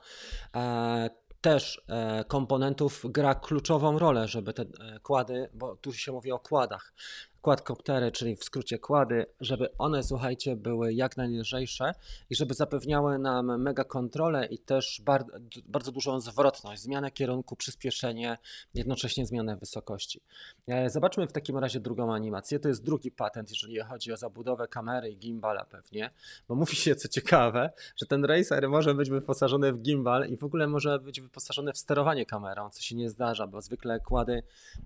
e, 0.55 1.09
też 1.41 1.81
e, 1.87 2.23
komponentów 2.27 3.03
gra 3.05 3.35
kluczową 3.35 3.99
rolę, 3.99 4.27
żeby 4.27 4.53
te 4.53 4.61
e, 4.61 4.99
kłady, 4.99 5.49
bo 5.53 5.75
tu 5.75 5.93
się 5.93 6.11
mówi 6.11 6.31
o 6.31 6.39
kładach, 6.39 6.93
quadcoptery, 7.41 8.11
czyli 8.11 8.35
w 8.35 8.43
skrócie 8.43 8.79
kłady, 8.79 9.25
żeby 9.39 9.77
one, 9.77 10.03
słuchajcie, 10.03 10.55
były 10.55 10.93
jak 10.93 11.17
najlżejsze 11.17 11.91
i 12.29 12.35
żeby 12.35 12.53
zapewniały 12.53 13.19
nam 13.19 13.61
mega 13.61 13.83
kontrolę 13.83 14.45
i 14.45 14.59
też 14.59 15.01
bardzo, 15.05 15.31
bardzo 15.65 15.91
dużą 15.91 16.19
zwrotność, 16.19 16.81
zmianę 16.81 17.11
kierunku, 17.11 17.55
przyspieszenie, 17.55 18.37
jednocześnie 18.73 19.25
zmianę 19.25 19.57
wysokości. 19.57 20.21
E, 20.67 20.89
zobaczmy 20.89 21.27
w 21.27 21.31
takim 21.31 21.57
razie 21.57 21.79
drugą 21.79 22.13
animację. 22.13 22.59
To 22.59 22.67
jest 22.67 22.83
drugi 22.83 23.11
patent, 23.11 23.49
jeżeli 23.49 23.79
chodzi 23.79 24.11
o 24.11 24.17
zabudowę 24.17 24.67
kamery 24.67 25.09
i 25.09 25.17
gimbala 25.17 25.65
pewnie, 25.65 26.11
bo 26.47 26.55
mówi 26.55 26.75
się, 26.75 26.95
co 26.95 27.07
ciekawe, 27.07 27.69
że 27.95 28.05
ten 28.05 28.25
racer 28.25 28.69
może 28.69 28.93
być 28.93 29.09
wyposażony 29.09 29.73
w 29.73 29.81
gimbal 29.81 30.27
i 30.29 30.37
w 30.37 30.43
ogóle 30.43 30.67
może 30.67 30.99
być 30.99 31.21
wyposażony 31.21 31.73
w 31.73 31.77
sterowanie 31.77 32.25
kamerą, 32.25 32.69
co 32.69 32.81
się 32.81 32.95
nie 32.95 33.09
zdarza, 33.09 33.47
bo 33.47 33.61
zwykle 33.61 33.99
kłady 33.99 34.43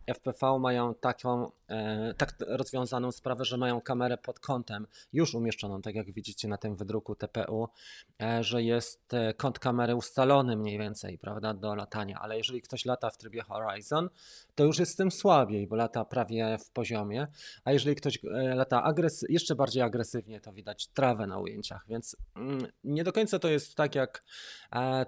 FPV 0.07 0.59
mają 0.59 0.93
taką, 0.93 1.51
e, 1.67 2.13
tak 2.17 2.33
rozwiązaną 2.47 3.11
sprawę, 3.11 3.45
że 3.45 3.57
mają 3.57 3.81
kamerę 3.81 4.17
pod 4.17 4.39
kątem 4.39 4.87
już 5.13 5.33
umieszczoną, 5.33 5.81
tak 5.81 5.95
jak 5.95 6.11
widzicie 6.11 6.47
na 6.47 6.57
tym 6.57 6.75
wydruku 6.75 7.15
TPU, 7.15 7.67
e, 8.21 8.43
że 8.43 8.63
jest 8.63 9.13
e, 9.13 9.33
kąt 9.33 9.59
kamery 9.59 9.95
ustalony 9.95 10.57
mniej 10.57 10.77
więcej, 10.77 11.17
prawda, 11.17 11.53
do 11.53 11.75
latania, 11.75 12.19
ale 12.19 12.37
jeżeli 12.37 12.61
ktoś 12.61 12.85
lata 12.85 13.09
w 13.09 13.17
trybie 13.17 13.41
Horizon, 13.41 14.09
to 14.55 14.63
już 14.63 14.79
jest 14.79 14.91
z 14.91 14.95
tym 14.95 15.11
słabiej, 15.11 15.67
bo 15.67 15.75
lata 15.75 16.05
prawie 16.05 16.57
w 16.57 16.69
poziomie, 16.69 17.27
a 17.63 17.71
jeżeli 17.71 17.95
ktoś 17.95 18.19
e, 18.25 18.55
lata 18.55 18.83
agres 18.83 19.25
jeszcze 19.29 19.55
bardziej 19.55 19.83
agresywnie, 19.83 20.41
to 20.41 20.53
widać 20.53 20.87
trawę 20.87 21.27
na 21.27 21.39
ujęciach, 21.39 21.85
więc 21.87 22.15
mm, 22.35 22.67
nie 22.83 23.03
do 23.03 23.13
końca 23.13 23.39
to 23.39 23.49
jest 23.49 23.75
tak, 23.75 23.95
jak 23.95 24.23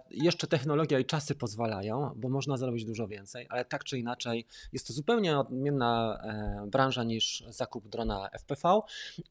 jeszcze 0.09 0.47
technologia 0.47 0.99
i 0.99 1.05
czasy 1.05 1.35
pozwalają, 1.35 2.11
bo 2.15 2.29
można 2.29 2.57
zrobić 2.57 2.85
dużo 2.85 3.07
więcej, 3.07 3.47
ale 3.49 3.65
tak 3.65 3.83
czy 3.83 3.99
inaczej 3.99 4.45
jest 4.73 4.87
to 4.87 4.93
zupełnie 4.93 5.39
odmienna 5.39 6.21
branża 6.67 7.03
niż 7.03 7.22
zakup 7.49 7.87
drona 7.87 8.29
FPV 8.29 8.81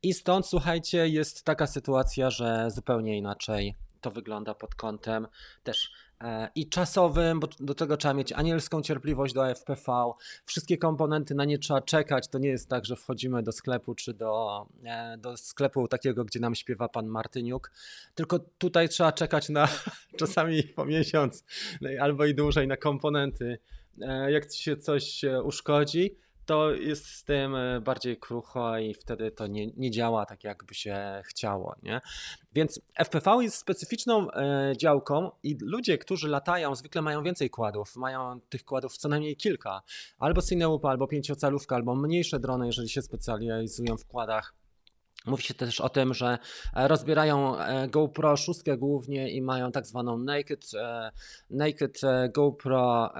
i 0.02 0.14
stąd 0.14 0.46
słuchajcie, 0.46 1.08
jest 1.08 1.44
taka 1.44 1.66
sytuacja, 1.66 2.30
że 2.30 2.70
zupełnie 2.70 3.18
inaczej 3.18 3.74
to 4.02 4.10
wygląda 4.10 4.54
pod 4.54 4.74
kątem 4.74 5.26
też 5.62 5.92
e, 6.20 6.48
i 6.54 6.68
czasowym, 6.68 7.40
bo 7.40 7.48
do 7.60 7.74
tego 7.74 7.96
trzeba 7.96 8.14
mieć 8.14 8.32
anielską 8.32 8.82
cierpliwość 8.82 9.34
do 9.34 9.54
FPV. 9.54 10.12
Wszystkie 10.44 10.78
komponenty 10.78 11.34
na 11.34 11.44
nie 11.44 11.58
trzeba 11.58 11.80
czekać. 11.80 12.28
To 12.28 12.38
nie 12.38 12.48
jest 12.48 12.68
tak, 12.68 12.84
że 12.84 12.96
wchodzimy 12.96 13.42
do 13.42 13.52
sklepu 13.52 13.94
czy 13.94 14.14
do, 14.14 14.66
e, 14.84 15.18
do 15.18 15.36
sklepu 15.36 15.88
takiego, 15.88 16.24
gdzie 16.24 16.40
nam 16.40 16.54
śpiewa 16.54 16.88
pan 16.88 17.06
Martyniuk. 17.06 17.72
Tylko 18.14 18.38
tutaj 18.38 18.88
trzeba 18.88 19.12
czekać 19.12 19.48
na 19.48 19.68
czasami 20.20 20.62
po 20.62 20.84
miesiąc 20.84 21.44
albo 22.00 22.24
i 22.24 22.34
dłużej 22.34 22.68
na 22.68 22.76
komponenty. 22.76 23.58
E, 24.00 24.32
jak 24.32 24.52
się 24.52 24.76
coś 24.76 25.24
uszkodzi, 25.44 26.16
to 26.46 26.70
jest 26.70 27.06
z 27.06 27.24
tym 27.24 27.54
e, 27.54 27.80
bardziej 27.80 28.16
krucho 28.16 28.78
i 28.78 28.94
wtedy 28.94 29.30
to 29.30 29.46
nie, 29.46 29.66
nie 29.66 29.90
działa 29.90 30.26
tak, 30.26 30.44
jakby 30.44 30.74
się 30.74 31.22
chciało. 31.24 31.74
Nie? 31.82 32.00
Więc 32.52 32.80
FPV 33.04 33.38
jest 33.42 33.56
specyficzną 33.56 34.30
e, 34.30 34.72
działką 34.76 35.30
i 35.42 35.58
ludzie, 35.60 35.98
którzy 35.98 36.28
latają, 36.28 36.74
zwykle 36.74 37.02
mają 37.02 37.22
więcej 37.22 37.50
kładów. 37.50 37.96
Mają 37.96 38.40
tych 38.40 38.64
kładów 38.64 38.96
co 38.96 39.08
najmniej 39.08 39.36
kilka. 39.36 39.82
Albo 40.18 40.42
Cineupa, 40.42 40.90
albo 40.90 41.06
pięciocalówka, 41.06 41.76
albo 41.76 41.94
mniejsze 41.94 42.40
drony, 42.40 42.66
jeżeli 42.66 42.88
się 42.88 43.02
specjalizują 43.02 43.96
w 43.96 44.06
kładach 44.06 44.61
Mówi 45.26 45.42
się 45.42 45.54
też 45.54 45.80
o 45.80 45.88
tym, 45.88 46.14
że 46.14 46.38
e, 46.74 46.88
rozbierają 46.88 47.58
e, 47.58 47.88
GoPro 47.88 48.36
6 48.36 48.60
głównie 48.78 49.30
i 49.30 49.42
mają 49.42 49.72
tak 49.72 49.86
zwaną 49.86 50.18
naked, 50.18 50.70
e, 50.74 51.10
naked 51.50 52.00
GoPro 52.34 53.12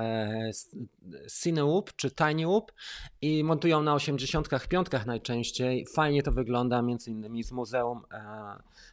Cinewoop 1.43 1.93
czy 1.97 2.11
Tiny 2.11 2.47
Whoop 2.47 2.73
i 3.21 3.45
montują 3.45 3.83
na 3.83 3.95
85 3.95 4.89
najczęściej. 5.07 5.87
Fajnie 5.95 6.23
to 6.23 6.33
wygląda 6.33 6.83
między 6.83 7.11
innymi 7.11 7.45
z 7.45 7.53
Muzeum 7.53 8.03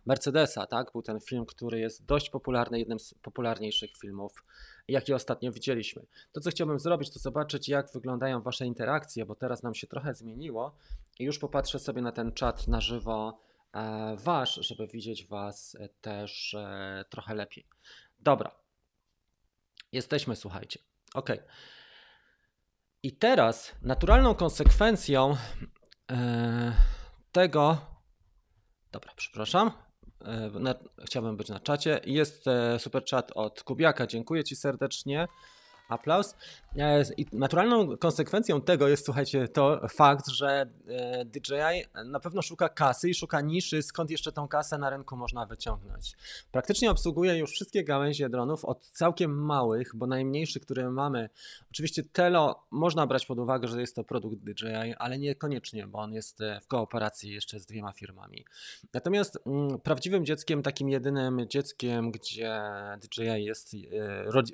Mercedesa, 0.05 0.67
tak? 0.67 0.91
Był 0.91 1.01
ten 1.01 1.19
film, 1.19 1.45
który 1.45 1.79
jest 1.79 2.05
dość 2.05 2.29
popularny, 2.29 2.79
jednym 2.79 2.99
z 2.99 3.13
popularniejszych 3.13 3.97
filmów 3.97 4.43
jaki 4.89 5.13
ostatnio 5.13 5.51
widzieliśmy. 5.51 6.05
To, 6.31 6.41
co 6.41 6.49
chciałbym 6.49 6.79
zrobić, 6.79 7.09
to 7.09 7.19
zobaczyć, 7.19 7.69
jak 7.69 7.91
wyglądają 7.91 8.41
Wasze 8.41 8.65
interakcje, 8.65 9.25
bo 9.25 9.35
teraz 9.35 9.63
nam 9.63 9.75
się 9.75 9.87
trochę 9.87 10.13
zmieniło 10.13 10.75
i 11.19 11.23
już 11.23 11.39
popatrzę 11.39 11.79
sobie 11.79 12.01
na 12.01 12.11
ten 12.11 12.31
czat 12.31 12.67
na 12.67 12.81
żywo 12.81 13.41
e, 13.73 14.15
Wasz, 14.17 14.55
żeby 14.55 14.87
widzieć 14.87 15.27
Was 15.27 15.77
też 16.01 16.53
e, 16.53 17.05
trochę 17.09 17.35
lepiej. 17.35 17.67
Dobra. 18.19 18.51
Jesteśmy, 19.91 20.35
słuchajcie. 20.35 20.79
Ok. 21.13 21.29
I 23.03 23.17
teraz 23.17 23.75
naturalną 23.81 24.35
konsekwencją 24.35 25.35
e, 26.11 26.73
tego. 27.31 27.77
Dobra, 28.91 29.13
przepraszam. 29.15 29.71
E, 30.25 30.75
chciałbym 31.05 31.37
być 31.37 31.49
na 31.49 31.59
czacie. 31.59 31.99
Jest 32.05 32.47
e, 32.47 32.79
super 32.79 33.05
chat 33.05 33.31
od 33.35 33.63
Kubiaka. 33.63 34.07
Dziękuję 34.07 34.43
Ci 34.43 34.55
serdecznie. 34.55 35.27
Aplauz. 35.89 36.35
E, 36.77 37.03
I 37.17 37.25
naturalną 37.33 37.97
konsekwencją 37.97 38.61
tego 38.61 38.87
jest, 38.87 39.05
słuchajcie, 39.05 39.47
to 39.47 39.87
fakt, 39.87 40.27
że 40.27 40.69
e, 40.87 41.25
DJI 41.25 41.85
na 42.05 42.19
pewno 42.19 42.41
szuka 42.41 42.69
kasy 42.69 43.09
i 43.09 43.13
szuka 43.13 43.41
niszy, 43.41 43.83
skąd 43.83 44.09
jeszcze 44.09 44.31
tą 44.31 44.47
kasę 44.47 44.77
na 44.77 44.89
rynku 44.89 45.17
można 45.17 45.45
wyciągnąć. 45.45 46.15
Praktycznie 46.51 46.91
obsługuje 46.91 47.37
już 47.37 47.51
wszystkie 47.51 47.83
gałęzie 47.83 48.29
dronów, 48.29 48.65
od 48.65 48.85
całkiem 48.85 49.45
małych, 49.45 49.95
bo 49.95 50.07
najmniejszy, 50.07 50.59
który 50.59 50.89
mamy, 50.89 51.29
oczywiście 51.71 52.03
Telo 52.03 52.63
można 52.71 53.07
brać 53.07 53.25
pod 53.25 53.39
uwagę, 53.39 53.67
że 53.67 53.81
jest 53.81 53.95
to 53.95 54.03
produkt 54.03 54.37
DJI, 54.37 54.93
ale 54.97 55.19
niekoniecznie, 55.19 55.87
bo 55.87 55.99
on 55.99 56.13
jest 56.13 56.41
e, 56.41 56.59
w 56.61 56.67
kooperacji 56.67 57.33
jeszcze 57.33 57.59
z 57.59 57.65
dwiema 57.65 57.91
firmami. 57.91 58.45
Natomiast 58.93 59.39
mm, 59.45 59.79
prawdziwym 59.79 60.25
dzieckiem, 60.25 60.63
takim 60.63 60.89
jedynym 60.89 61.45
dzieckiem, 61.49 62.11
gdzie 62.11 62.61
DJI 63.01 63.45
jest 63.45 63.75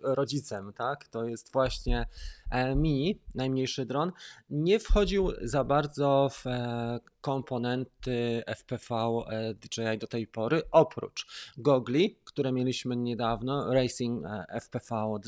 rodzicem, 0.03 0.73
tak, 0.73 1.07
to 1.07 1.24
jest 1.27 1.53
właśnie 1.53 2.05
E, 2.49 2.75
mini, 2.75 3.21
najmniejszy 3.35 3.85
dron, 3.85 4.11
nie 4.49 4.79
wchodził 4.79 5.31
za 5.41 5.63
bardzo 5.63 6.29
w 6.31 6.47
e, 6.47 6.99
komponenty 7.21 8.43
FPV 8.47 8.95
e, 8.95 9.53
DJI 9.53 9.97
do 9.97 10.07
tej 10.07 10.27
pory, 10.27 10.61
oprócz 10.71 11.27
gogli, 11.57 12.19
które 12.23 12.51
mieliśmy 12.51 12.95
niedawno, 12.95 13.73
Racing 13.73 14.23
FPV 14.61 15.19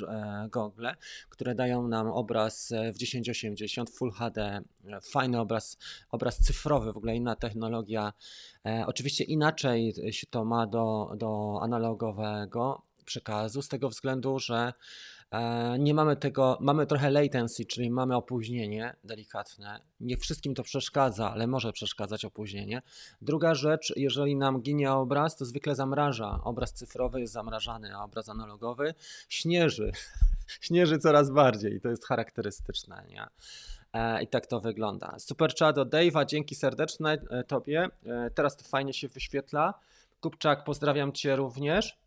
gogle, 0.49 0.95
które 1.29 1.55
dają 1.55 1.87
nam 1.87 2.07
obraz 2.07 2.73
w 2.93 2.97
1080 2.97 3.89
Full 3.89 4.11
HD, 4.11 4.61
fajny 5.11 5.39
obraz, 5.39 5.77
obraz 6.11 6.37
cyfrowy, 6.37 6.93
w 6.93 6.97
ogóle 6.97 7.15
inna 7.15 7.35
technologia. 7.35 8.13
Oczywiście 8.85 9.23
inaczej 9.23 9.93
się 10.11 10.27
to 10.27 10.45
ma 10.45 10.67
do, 10.67 11.11
do 11.17 11.59
analogowego 11.61 12.87
przekazu, 13.05 13.61
z 13.61 13.67
tego 13.67 13.89
względu, 13.89 14.39
że 14.39 14.73
nie 15.79 15.93
mamy 15.93 16.15
tego, 16.15 16.57
mamy 16.61 16.85
trochę 16.85 17.09
latency, 17.09 17.65
czyli 17.65 17.91
mamy 17.91 18.15
opóźnienie 18.15 18.95
delikatne. 19.03 19.79
Nie 19.99 20.17
wszystkim 20.17 20.55
to 20.55 20.63
przeszkadza, 20.63 21.31
ale 21.31 21.47
może 21.47 21.73
przeszkadzać 21.73 22.25
opóźnienie. 22.25 22.81
Druga 23.21 23.55
rzecz, 23.55 23.93
jeżeli 23.95 24.35
nam 24.35 24.61
ginie 24.61 24.91
obraz, 24.91 25.35
to 25.35 25.45
zwykle 25.45 25.75
zamraża. 25.75 26.39
Obraz 26.43 26.73
cyfrowy 26.73 27.21
jest 27.21 27.33
zamrażany, 27.33 27.95
a 27.95 28.03
obraz 28.03 28.29
analogowy 28.29 28.93
śnieży. 29.29 29.91
śnieży 30.61 30.99
coraz 30.99 31.31
bardziej 31.31 31.73
i 31.73 31.81
to 31.81 31.89
jest 31.89 32.05
charakterystyczne. 32.05 33.05
Nie? 33.09 33.27
E, 33.93 34.23
I 34.23 34.27
tak 34.27 34.47
to 34.47 34.59
wygląda. 34.59 35.19
Super 35.19 35.55
chat 35.59 35.77
od 35.77 35.89
Dave'a, 35.89 36.25
dzięki 36.25 36.55
serdeczne 36.55 37.17
e, 37.29 37.43
Tobie. 37.43 37.89
Teraz 38.35 38.57
to 38.57 38.63
fajnie 38.63 38.93
się 38.93 39.07
wyświetla. 39.07 39.73
Kupczak, 40.19 40.63
pozdrawiam 40.63 41.11
Cię 41.11 41.35
również. 41.35 42.06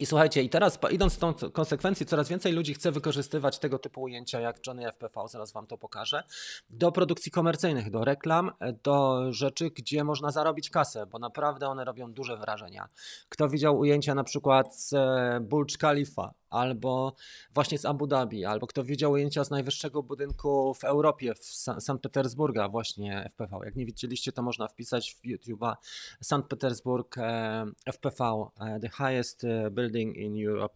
I 0.00 0.06
słuchajcie, 0.06 0.42
i 0.42 0.48
teraz 0.48 0.78
idąc 0.90 1.14
w 1.14 1.18
tą 1.18 1.34
konsekwencję, 1.52 2.06
coraz 2.06 2.28
więcej 2.28 2.52
ludzi 2.52 2.74
chce 2.74 2.92
wykorzystywać 2.92 3.58
tego 3.58 3.78
typu 3.78 4.02
ujęcia 4.02 4.40
jak 4.40 4.66
Johnny 4.66 4.92
FPV, 4.92 5.28
zaraz 5.28 5.52
Wam 5.52 5.66
to 5.66 5.78
pokażę, 5.78 6.22
do 6.70 6.92
produkcji 6.92 7.32
komercyjnych, 7.32 7.90
do 7.90 8.04
reklam, 8.04 8.50
do 8.82 9.26
rzeczy, 9.32 9.70
gdzie 9.70 10.04
można 10.04 10.30
zarobić 10.30 10.70
kasę, 10.70 11.06
bo 11.06 11.18
naprawdę 11.18 11.68
one 11.68 11.84
robią 11.84 12.12
duże 12.12 12.36
wrażenia. 12.36 12.88
Kto 13.28 13.48
widział 13.48 13.78
ujęcia 13.78 14.14
na 14.14 14.24
przykład 14.24 14.76
z 14.76 14.92
e, 14.92 15.38
Burj 15.40 15.76
Khalifa, 15.78 16.34
albo 16.50 17.14
właśnie 17.54 17.78
z 17.78 17.84
Abu 17.84 18.06
Dhabi, 18.06 18.44
albo 18.44 18.66
kto 18.66 18.84
widział 18.84 19.12
ujęcia 19.12 19.44
z 19.44 19.50
najwyższego 19.50 20.02
budynku 20.02 20.74
w 20.74 20.84
Europie, 20.84 21.34
w 21.34 21.44
Sankt 21.78 22.02
Petersburga, 22.02 22.68
właśnie 22.68 23.30
FPV. 23.32 23.58
Jak 23.64 23.76
nie 23.76 23.86
widzieliście, 23.86 24.32
to 24.32 24.42
można 24.42 24.68
wpisać 24.68 25.14
w 25.14 25.28
YouTube'a 25.28 25.74
Sankt 26.22 26.48
Petersburg 26.48 27.18
e, 27.18 27.66
FPV, 27.92 28.48
e, 28.60 28.80
the 28.80 28.88
highest 28.88 29.44
e, 29.44 29.70
building 29.70 30.16
in 30.16 30.48
Europe 30.48 30.74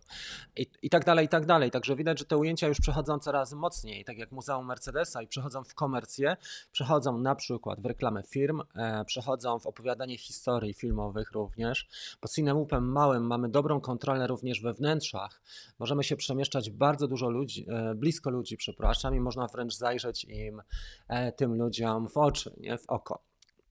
I, 0.57 0.67
i 0.83 0.91
tak 0.91 1.05
dalej, 1.05 1.27
i 1.27 1.29
tak 1.29 1.47
dalej. 1.47 1.71
Także 1.71 1.97
widać, 1.97 2.19
że 2.19 2.25
te 2.25 2.37
ujęcia 2.37 2.69
już 2.69 2.81
przechodzą 2.81 3.19
coraz 3.19 3.53
mocniej, 3.53 4.05
tak 4.05 4.19
jak 4.19 4.33
Muzeum 4.33 4.67
Mercedesa 4.67 5.23
i 5.23 5.27
przechodzą 5.27 5.65
w 5.65 5.75
komercję, 5.75 6.37
przechodzą 6.73 7.19
na 7.19 7.35
przykład 7.35 7.81
w 7.81 7.87
reklamę 7.87 8.23
firm, 8.23 8.63
przechodzą 9.07 9.59
w 9.59 9.67
opowiadanie 9.67 10.19
historii 10.19 10.75
filmowych 10.75 11.33
również. 11.33 11.89
Po 12.21 12.29
Cinemupem 12.29 12.93
małym 12.93 13.27
mamy 13.27 13.49
dobrą 13.49 13.81
kontrolę 13.81 14.27
również 14.27 14.61
we 14.61 14.75
wnętrzach, 14.75 15.43
możemy 15.79 16.05
się 16.05 16.17
przemieszczać 16.17 16.71
bardzo 16.71 17.09
dużo 17.09 17.31
ludzi, 17.31 17.67
e, 17.69 17.95
blisko 17.95 18.31
ludzi, 18.31 18.57
przepraszam, 18.57 19.15
i 19.15 19.21
można 19.21 19.47
wręcz 19.47 19.75
zajrzeć 19.75 20.25
im, 20.25 20.63
e, 21.09 21.33
tym 21.33 21.55
ludziom 21.55 22.09
w 22.09 22.17
oczy, 22.17 22.55
nie 22.57 22.79
w 22.79 22.85
oko. 22.89 23.23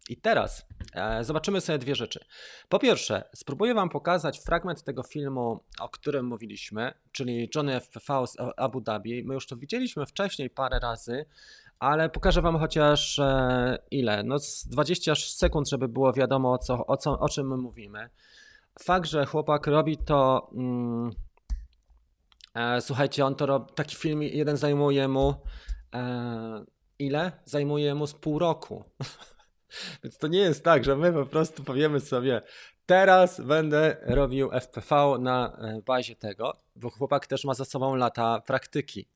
I 0.10 0.18
teraz 0.18 0.66
e, 0.94 1.24
zobaczymy 1.24 1.62
sobie 1.62 1.80
dwie 1.80 1.96
rzeczy. 1.96 2.26
Po 2.70 2.80
pierwsze, 2.80 3.24
spróbuję 3.36 3.74
Wam 3.74 3.90
pokazać 3.90 4.40
fragment 4.40 4.84
tego 4.84 5.04
filmu, 5.04 5.64
o 5.80 5.90
którym 5.90 6.26
mówiliśmy, 6.26 6.94
czyli 7.12 7.50
Johnny 7.56 7.80
FPV 7.80 8.28
z 8.28 8.38
Abu 8.58 8.82
Dhabi. 8.82 9.24
My 9.24 9.34
już 9.34 9.48
to 9.48 9.58
widzieliśmy 9.58 10.06
wcześniej 10.06 10.50
parę 10.50 10.80
razy, 10.80 11.26
ale 11.80 12.10
pokażę 12.10 12.42
Wam 12.42 12.60
chociaż 12.60 13.22
ile? 13.92 14.24
No 14.24 14.40
z 14.40 14.68
20 14.68 15.16
sekund, 15.16 15.70
żeby 15.70 15.88
było 15.88 16.14
wiadomo 16.14 16.54
o, 16.54 16.58
co, 16.58 16.86
o, 16.88 16.98
co, 16.98 17.20
o 17.20 17.30
czym 17.30 17.48
my 17.48 17.58
mówimy. 17.58 18.10
Fakt, 18.80 19.10
że 19.10 19.26
chłopak 19.26 19.68
robi 19.68 19.98
to. 19.98 20.50
Mm, 20.54 21.12
słuchajcie, 22.80 23.26
on 23.26 23.36
to 23.36 23.46
robi, 23.46 23.74
taki 23.74 23.96
film 23.96 24.22
jeden 24.24 24.58
zajmuje 24.58 25.08
mu 25.08 25.34
e, 25.94 26.66
ile? 27.00 27.32
Zajmuje 27.46 27.96
mu 27.96 28.08
z 28.08 28.14
pół 28.14 28.40
roku. 28.40 28.84
Więc 30.04 30.18
to 30.18 30.28
nie 30.28 30.40
jest 30.40 30.64
tak, 30.64 30.84
że 30.84 30.96
my 30.96 31.14
po 31.14 31.26
prostu 31.26 31.64
powiemy 31.64 32.00
sobie, 32.00 32.42
teraz 32.86 33.42
będę 33.42 33.98
robił 34.02 34.50
FPV 34.52 35.18
na 35.20 35.58
e, 35.58 35.82
bazie 35.86 36.16
tego, 36.16 36.58
bo 36.76 36.90
chłopak 36.90 37.28
też 37.28 37.46
ma 37.46 37.54
za 37.54 37.66
sobą 37.66 37.96
lata 37.96 38.42
praktyki. 38.42 39.08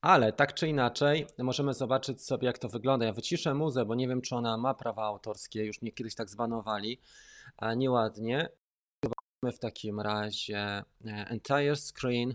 Ale 0.00 0.32
tak 0.32 0.54
czy 0.54 0.68
inaczej, 0.68 1.26
możemy 1.38 1.74
zobaczyć 1.74 2.24
sobie, 2.24 2.46
jak 2.46 2.58
to 2.58 2.68
wygląda. 2.68 3.06
Ja 3.06 3.12
wyciszę 3.12 3.54
muzę, 3.54 3.84
bo 3.84 3.94
nie 3.94 4.08
wiem, 4.08 4.20
czy 4.20 4.36
ona 4.36 4.56
ma 4.56 4.74
prawa 4.74 5.04
autorskie, 5.04 5.64
już 5.64 5.82
mnie 5.82 5.92
kiedyś 5.92 6.14
tak 6.14 6.30
zbanowali, 6.30 7.00
a 7.56 7.74
nieładnie. 7.74 8.48
Zobaczymy 9.04 9.58
w 9.58 9.58
takim 9.58 10.00
razie 10.00 10.58
e, 10.58 10.84
entire 11.04 11.76
screen. 11.76 12.34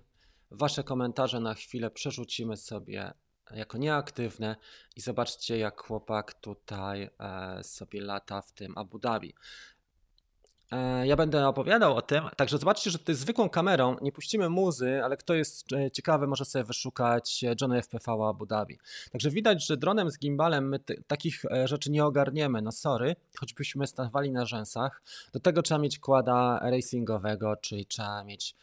Wasze 0.51 0.83
komentarze 0.83 1.39
na 1.39 1.53
chwilę 1.53 1.91
przerzucimy 1.91 2.57
sobie 2.57 3.13
jako 3.51 3.77
nieaktywne 3.77 4.55
i 4.95 5.01
zobaczcie, 5.01 5.57
jak 5.57 5.81
chłopak 5.81 6.33
tutaj 6.33 7.09
e, 7.19 7.63
sobie 7.63 8.01
lata 8.01 8.41
w 8.41 8.51
tym 8.51 8.77
Abu 8.77 8.99
Dhabi. 8.99 9.33
E, 10.71 11.07
ja 11.07 11.15
będę 11.15 11.47
opowiadał 11.47 11.95
o 11.95 12.01
tym, 12.01 12.23
także 12.37 12.57
zobaczcie, 12.57 12.91
że 12.91 12.99
tutaj 12.99 13.15
zwykłą 13.15 13.49
kamerą 13.49 13.95
nie 14.01 14.11
puścimy 14.11 14.49
muzy, 14.49 15.03
ale 15.03 15.17
kto 15.17 15.33
jest 15.33 15.73
e, 15.73 15.91
ciekawy, 15.91 16.27
może 16.27 16.45
sobie 16.45 16.63
wyszukać 16.65 17.45
Johnny 17.61 17.81
FPV 17.81 18.13
Abu 18.29 18.45
Dhabi. 18.45 18.79
Także 19.11 19.29
widać, 19.29 19.65
że 19.65 19.77
dronem 19.77 20.11
z 20.11 20.19
gimbalem 20.19 20.69
my 20.69 20.79
takich 21.07 21.43
rzeczy 21.65 21.91
nie 21.91 22.05
ogarniemy, 22.05 22.61
no 22.61 22.71
sorry, 22.71 23.15
choćbyśmy 23.39 23.87
stawali 23.87 24.31
na 24.31 24.45
rzęsach. 24.45 25.01
Do 25.33 25.39
tego 25.39 25.61
trzeba 25.61 25.79
mieć 25.79 25.99
kłada 25.99 26.59
racingowego, 26.63 27.55
czyli 27.55 27.85
trzeba 27.85 28.23
mieć 28.23 28.55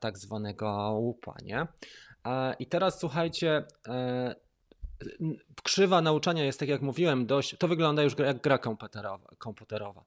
tak 0.00 0.18
zwanego 0.18 0.96
łupa, 0.98 1.34
nie? 1.42 1.66
E, 2.26 2.54
I 2.58 2.66
teraz 2.66 3.00
słuchajcie, 3.00 3.64
e, 3.88 4.34
krzywa 5.62 6.00
nauczania 6.00 6.44
jest, 6.44 6.60
tak 6.60 6.68
jak 6.68 6.82
mówiłem, 6.82 7.26
dość, 7.26 7.56
to 7.58 7.68
wygląda 7.68 8.02
już 8.02 8.18
jak 8.18 8.40
gra 8.40 8.58
komputerowa. 8.58 9.28
komputerowa. 9.38 10.04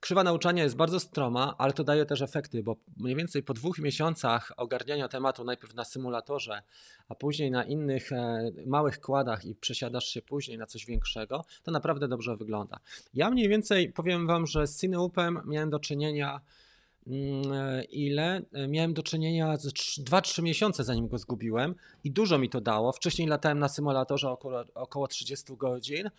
Krzywa 0.00 0.24
nauczania 0.24 0.62
jest 0.62 0.76
bardzo 0.76 1.00
stroma, 1.00 1.54
ale 1.58 1.72
to 1.72 1.84
daje 1.84 2.06
też 2.06 2.22
efekty, 2.22 2.62
bo 2.62 2.76
mniej 2.96 3.16
więcej 3.16 3.42
po 3.42 3.54
dwóch 3.54 3.78
miesiącach 3.78 4.52
ogarniania 4.56 5.08
tematu, 5.08 5.44
najpierw 5.44 5.74
na 5.74 5.84
symulatorze, 5.84 6.62
a 7.08 7.14
później 7.14 7.50
na 7.50 7.64
innych 7.64 8.12
e, 8.12 8.50
małych 8.66 9.00
kładach 9.00 9.44
i 9.44 9.54
przesiadasz 9.54 10.04
się 10.04 10.22
później 10.22 10.58
na 10.58 10.66
coś 10.66 10.86
większego, 10.86 11.44
to 11.62 11.70
naprawdę 11.70 12.08
dobrze 12.08 12.36
wygląda. 12.36 12.78
Ja 13.14 13.30
mniej 13.30 13.48
więcej 13.48 13.92
powiem 13.92 14.26
Wam, 14.26 14.46
że 14.46 14.66
z 14.66 14.80
Cineupem 14.80 15.40
miałem 15.46 15.70
do 15.70 15.78
czynienia 15.78 16.36
e, 16.36 16.40
ile? 17.90 18.42
E, 18.52 18.68
miałem 18.68 18.94
do 18.94 19.02
czynienia 19.02 19.56
z 19.56 19.66
2-3 19.98 20.42
miesiące 20.42 20.84
zanim 20.84 21.08
go 21.08 21.18
zgubiłem 21.18 21.74
i 22.04 22.10
dużo 22.10 22.38
mi 22.38 22.48
to 22.48 22.60
dało. 22.60 22.92
Wcześniej 22.92 23.28
latałem 23.28 23.58
na 23.58 23.68
symulatorze 23.68 24.30
około, 24.30 24.64
około 24.74 25.08
30 25.08 25.56
godzin 25.56 26.10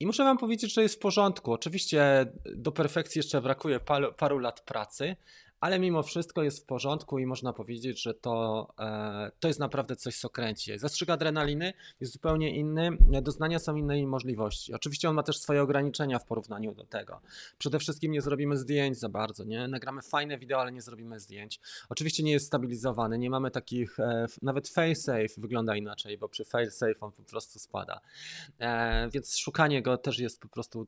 i 0.00 0.06
muszę 0.06 0.24
Wam 0.24 0.38
powiedzieć, 0.38 0.74
że 0.74 0.82
jest 0.82 0.94
w 0.94 0.98
porządku. 0.98 1.52
Oczywiście 1.52 2.26
do 2.56 2.72
perfekcji 2.72 3.18
jeszcze 3.18 3.42
brakuje 3.42 3.80
paru, 3.80 4.12
paru 4.12 4.38
lat 4.38 4.60
pracy, 4.60 5.16
ale 5.62 5.78
mimo 5.78 6.02
wszystko 6.02 6.42
jest 6.42 6.62
w 6.62 6.66
porządku 6.66 7.18
i 7.18 7.26
można 7.26 7.52
powiedzieć, 7.52 8.02
że 8.02 8.14
to, 8.14 8.68
e, 8.78 9.30
to 9.40 9.48
jest 9.48 9.60
naprawdę 9.60 9.96
coś, 9.96 10.18
co 10.18 10.30
kręci. 10.30 10.78
Zastrzyk 10.78 11.10
adrenaliny 11.10 11.72
jest 12.00 12.12
zupełnie 12.12 12.56
inny, 12.56 12.90
doznania 13.22 13.58
są 13.58 13.76
innej 13.76 14.06
możliwości. 14.06 14.74
Oczywiście 14.74 15.08
on 15.08 15.14
ma 15.14 15.22
też 15.22 15.38
swoje 15.38 15.62
ograniczenia 15.62 16.18
w 16.18 16.26
porównaniu 16.26 16.74
do 16.74 16.84
tego. 16.84 17.20
Przede 17.58 17.78
wszystkim 17.78 18.12
nie 18.12 18.22
zrobimy 18.22 18.56
zdjęć 18.56 18.98
za 18.98 19.08
bardzo, 19.08 19.44
nie? 19.44 19.68
Nagramy 19.68 20.02
fajne 20.02 20.38
wideo, 20.38 20.60
ale 20.60 20.72
nie 20.72 20.82
zrobimy 20.82 21.20
zdjęć. 21.20 21.60
Oczywiście 21.88 22.22
nie 22.22 22.32
jest 22.32 22.46
stabilizowany, 22.46 23.18
nie 23.18 23.30
mamy 23.30 23.50
takich, 23.50 24.00
e, 24.00 24.26
nawet 24.42 24.68
failsafe 24.68 25.28
wygląda 25.38 25.76
inaczej, 25.76 26.18
bo 26.18 26.28
przy 26.28 26.44
failsafe 26.44 27.00
on 27.00 27.12
po 27.12 27.22
prostu 27.22 27.58
spada. 27.58 28.00
E, 28.58 29.08
więc 29.10 29.36
szukanie 29.36 29.82
go 29.82 29.96
też 29.96 30.18
jest 30.18 30.40
po 30.40 30.48
prostu 30.48 30.86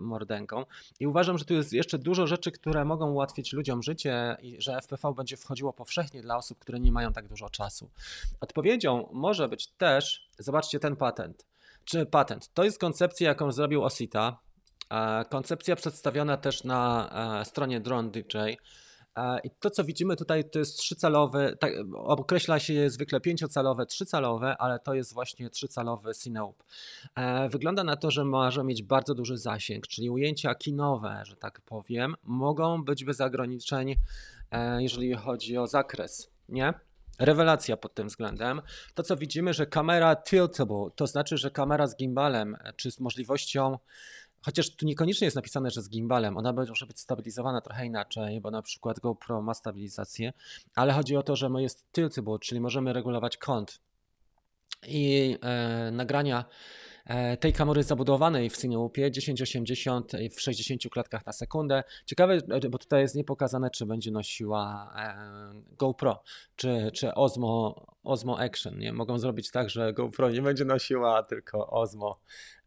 mordęką. 0.00 0.64
I 1.00 1.06
uważam, 1.06 1.38
że 1.38 1.44
tu 1.44 1.54
jest 1.54 1.72
jeszcze 1.72 1.98
dużo 1.98 2.26
rzeczy, 2.26 2.50
które 2.52 2.84
mogą 2.84 3.10
ułatwić 3.10 3.52
ludziom 3.52 3.82
życie, 3.82 4.09
i 4.42 4.60
że 4.60 4.76
FPV 4.82 5.14
będzie 5.14 5.36
wchodziło 5.36 5.72
powszechnie 5.72 6.22
dla 6.22 6.36
osób, 6.36 6.58
które 6.58 6.80
nie 6.80 6.92
mają 6.92 7.12
tak 7.12 7.28
dużo 7.28 7.50
czasu. 7.50 7.90
Odpowiedzią 8.40 9.08
może 9.12 9.48
być 9.48 9.66
też, 9.68 10.26
zobaczcie 10.38 10.80
ten 10.80 10.96
patent. 10.96 11.46
Czy 11.84 12.06
patent? 12.06 12.52
To 12.54 12.64
jest 12.64 12.78
koncepcja, 12.78 13.28
jaką 13.28 13.52
zrobił 13.52 13.84
Osita. 13.84 14.38
Koncepcja 15.30 15.76
przedstawiona 15.76 16.36
też 16.36 16.64
na 16.64 17.10
e, 17.40 17.44
stronie 17.44 17.80
Drone 17.80 18.10
DJ. 18.10 18.36
E, 19.16 19.40
I 19.44 19.50
to, 19.50 19.70
co 19.70 19.84
widzimy 19.84 20.16
tutaj, 20.16 20.50
to 20.50 20.58
jest 20.58 20.78
trzycalowy, 20.78 21.56
tak, 21.60 21.72
określa 21.94 22.58
się 22.58 22.72
je 22.72 22.90
zwykle 22.90 23.20
pięciocalowe, 23.20 23.86
trzycalowe, 23.86 24.56
ale 24.58 24.78
to 24.78 24.94
jest 24.94 25.14
właśnie 25.14 25.50
trzycalowy 25.50 26.12
Cineup. 26.14 26.64
E, 27.14 27.48
wygląda 27.48 27.84
na 27.84 27.96
to, 27.96 28.10
że 28.10 28.24
może 28.24 28.64
mieć 28.64 28.82
bardzo 28.82 29.14
duży 29.14 29.38
zasięg, 29.38 29.86
czyli 29.86 30.10
ujęcia 30.10 30.54
kinowe, 30.54 31.22
że 31.24 31.36
tak 31.36 31.60
powiem, 31.60 32.14
mogą 32.22 32.84
być 32.84 33.04
bez 33.04 33.20
ograniczeń, 33.20 33.96
e, 34.50 34.82
jeżeli 34.82 35.14
chodzi 35.14 35.58
o 35.58 35.66
zakres, 35.66 36.30
nie? 36.48 36.74
Rewelacja 37.18 37.76
pod 37.76 37.94
tym 37.94 38.08
względem. 38.08 38.62
To, 38.94 39.02
co 39.02 39.16
widzimy, 39.16 39.54
że 39.54 39.66
kamera 39.66 40.16
tiltable, 40.16 40.86
to 40.96 41.06
znaczy, 41.06 41.38
że 41.38 41.50
kamera 41.50 41.86
z 41.86 41.96
gimbalem, 41.96 42.56
czy 42.76 42.90
z 42.90 43.00
możliwością 43.00 43.78
Chociaż 44.42 44.76
tu 44.76 44.86
niekoniecznie 44.86 45.24
jest 45.24 45.36
napisane, 45.36 45.70
że 45.70 45.82
z 45.82 45.88
gimbalem. 45.88 46.36
Ona 46.36 46.52
może 46.52 46.86
być 46.86 47.00
stabilizowana 47.00 47.60
trochę 47.60 47.86
inaczej, 47.86 48.40
bo 48.40 48.50
na 48.50 48.62
przykład 48.62 49.00
GoPro 49.00 49.42
ma 49.42 49.54
stabilizację, 49.54 50.32
ale 50.74 50.92
chodzi 50.92 51.16
o 51.16 51.22
to, 51.22 51.36
że 51.36 51.50
jest 51.58 51.92
tiltable, 51.92 52.38
czyli 52.38 52.60
możemy 52.60 52.92
regulować 52.92 53.36
kąt. 53.36 53.80
I 54.86 55.36
e, 55.42 55.90
nagrania 55.90 56.44
e, 57.04 57.36
tej 57.36 57.52
kamery 57.52 57.82
zabudowanej 57.82 58.50
w 58.50 58.56
Cineupie 58.56 59.10
1080 59.10 60.12
w 60.36 60.40
60 60.40 60.82
klatkach 60.90 61.26
na 61.26 61.32
sekundę. 61.32 61.84
Ciekawe, 62.06 62.38
bo 62.70 62.78
tutaj 62.78 63.02
jest 63.02 63.14
niepokazane, 63.14 63.70
czy 63.70 63.86
będzie 63.86 64.10
nosiła 64.10 64.92
e, 64.96 65.76
GoPro, 65.76 66.22
czy, 66.56 66.90
czy 66.94 67.14
Osmo, 67.14 67.86
Osmo 68.04 68.40
Action. 68.40 68.78
Nie? 68.78 68.92
Mogą 68.92 69.18
zrobić 69.18 69.50
tak, 69.50 69.70
że 69.70 69.92
GoPro 69.92 70.30
nie 70.30 70.42
będzie 70.42 70.64
nosiła, 70.64 71.22
tylko 71.22 71.66
Osmo 71.66 72.20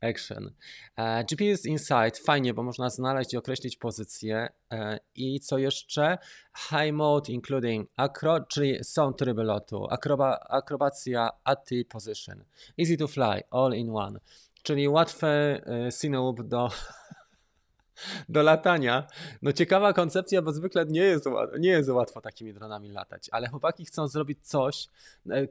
Action. 0.09 0.51
E, 0.95 1.23
GPS 1.23 1.65
Insight, 1.65 2.17
fajnie, 2.25 2.53
bo 2.53 2.63
można 2.63 2.89
znaleźć 2.89 3.33
i 3.33 3.37
określić 3.37 3.77
pozycję. 3.77 4.49
E, 4.71 4.99
I 5.15 5.39
co 5.39 5.57
jeszcze? 5.57 6.17
High 6.57 6.93
Mode, 6.93 7.31
including 7.31 7.89
acro, 7.97 8.39
czyli 8.39 8.83
są 8.83 9.13
tryby 9.13 9.43
lotu, 9.43 9.87
akroba, 9.89 10.39
akrobacja 10.49 11.29
at 11.43 11.65
the 11.69 11.75
position. 11.89 12.43
Easy 12.79 12.97
to 12.97 13.07
fly, 13.07 13.41
all 13.51 13.73
in 13.73 13.89
one. 13.89 14.19
Czyli 14.63 14.87
łatwe 14.87 15.27
e, 15.27 15.91
Cineup 16.01 16.41
do 16.41 16.69
do 18.29 18.43
latania. 18.43 19.07
No 19.41 19.53
ciekawa 19.53 19.93
koncepcja, 19.93 20.41
bo 20.41 20.51
zwykle 20.51 20.85
nie 20.85 21.01
jest, 21.01 21.25
nie 21.59 21.69
jest 21.69 21.89
łatwo 21.89 22.21
takimi 22.21 22.53
dronami 22.53 22.91
latać, 22.91 23.29
ale 23.31 23.47
chłopaki 23.47 23.85
chcą 23.85 24.07
zrobić 24.07 24.47
coś, 24.47 24.87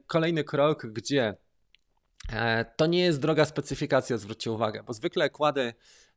kolejny 0.07 0.43
krok, 0.43 0.85
gdzie 0.85 1.35
to 2.75 2.85
nie 2.85 2.99
jest 2.99 3.19
droga 3.19 3.45
specyfikacja, 3.45 4.17
zwróćcie 4.17 4.51
uwagę, 4.51 4.83
bo 4.83 4.93
zwykle 4.93 5.29
kłady 5.29 5.73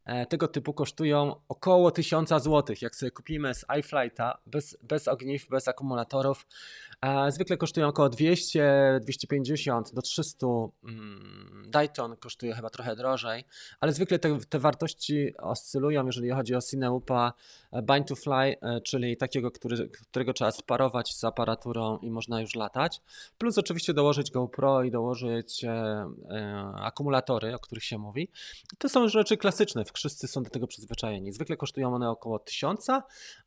E, 0.06 0.26
tego 0.26 0.48
typu 0.48 0.72
kosztują 0.72 1.34
około 1.48 1.90
1000 1.90 2.28
zł. 2.28 2.76
Jak 2.82 2.96
sobie 2.96 3.10
kupimy 3.10 3.54
z 3.54 3.64
iFlighta 3.80 4.38
bez, 4.46 4.78
bez 4.82 5.08
ogniw, 5.08 5.48
bez 5.48 5.68
akumulatorów, 5.68 6.46
e, 6.92 6.95
zwykle 7.28 7.56
kosztują 7.56 7.88
około 7.88 8.08
200, 8.08 8.98
250 9.02 9.94
do 9.94 10.02
300. 10.02 10.46
Mm, 10.84 11.64
Dayton 11.68 12.16
kosztuje 12.16 12.54
chyba 12.54 12.70
trochę 12.70 12.96
drożej, 12.96 13.44
ale 13.80 13.92
zwykle 13.92 14.18
te, 14.18 14.38
te 14.48 14.58
wartości 14.58 15.36
oscylują, 15.38 16.06
jeżeli 16.06 16.30
chodzi 16.30 16.54
o 16.54 16.60
Cineupa 16.60 17.32
e, 17.72 17.82
Bind 17.82 18.08
to 18.08 18.16
Fly, 18.16 18.56
czyli 18.84 19.16
takiego, 19.16 19.50
który, 19.50 19.88
którego 19.88 20.32
trzeba 20.32 20.50
sparować 20.52 21.14
z 21.14 21.24
aparaturą 21.24 21.98
i 21.98 22.10
można 22.10 22.40
już 22.40 22.54
latać. 22.54 23.00
Plus 23.38 23.58
oczywiście 23.58 23.94
dołożyć 23.94 24.30
GoPro 24.30 24.82
i 24.82 24.90
dołożyć 24.90 25.64
e, 25.64 25.70
e, 25.70 26.72
akumulatory, 26.76 27.54
o 27.54 27.58
których 27.58 27.84
się 27.84 27.98
mówi. 27.98 28.30
To 28.78 28.88
są 28.88 29.08
rzeczy 29.08 29.36
klasyczne 29.36 29.84
wszyscy 29.94 30.28
są 30.28 30.42
do 30.42 30.50
tego 30.50 30.66
przyzwyczajeni. 30.66 31.32
Zwykle 31.32 31.56
kosztują 31.56 31.94
one 31.94 32.10
około 32.10 32.38
1000, 32.38 32.86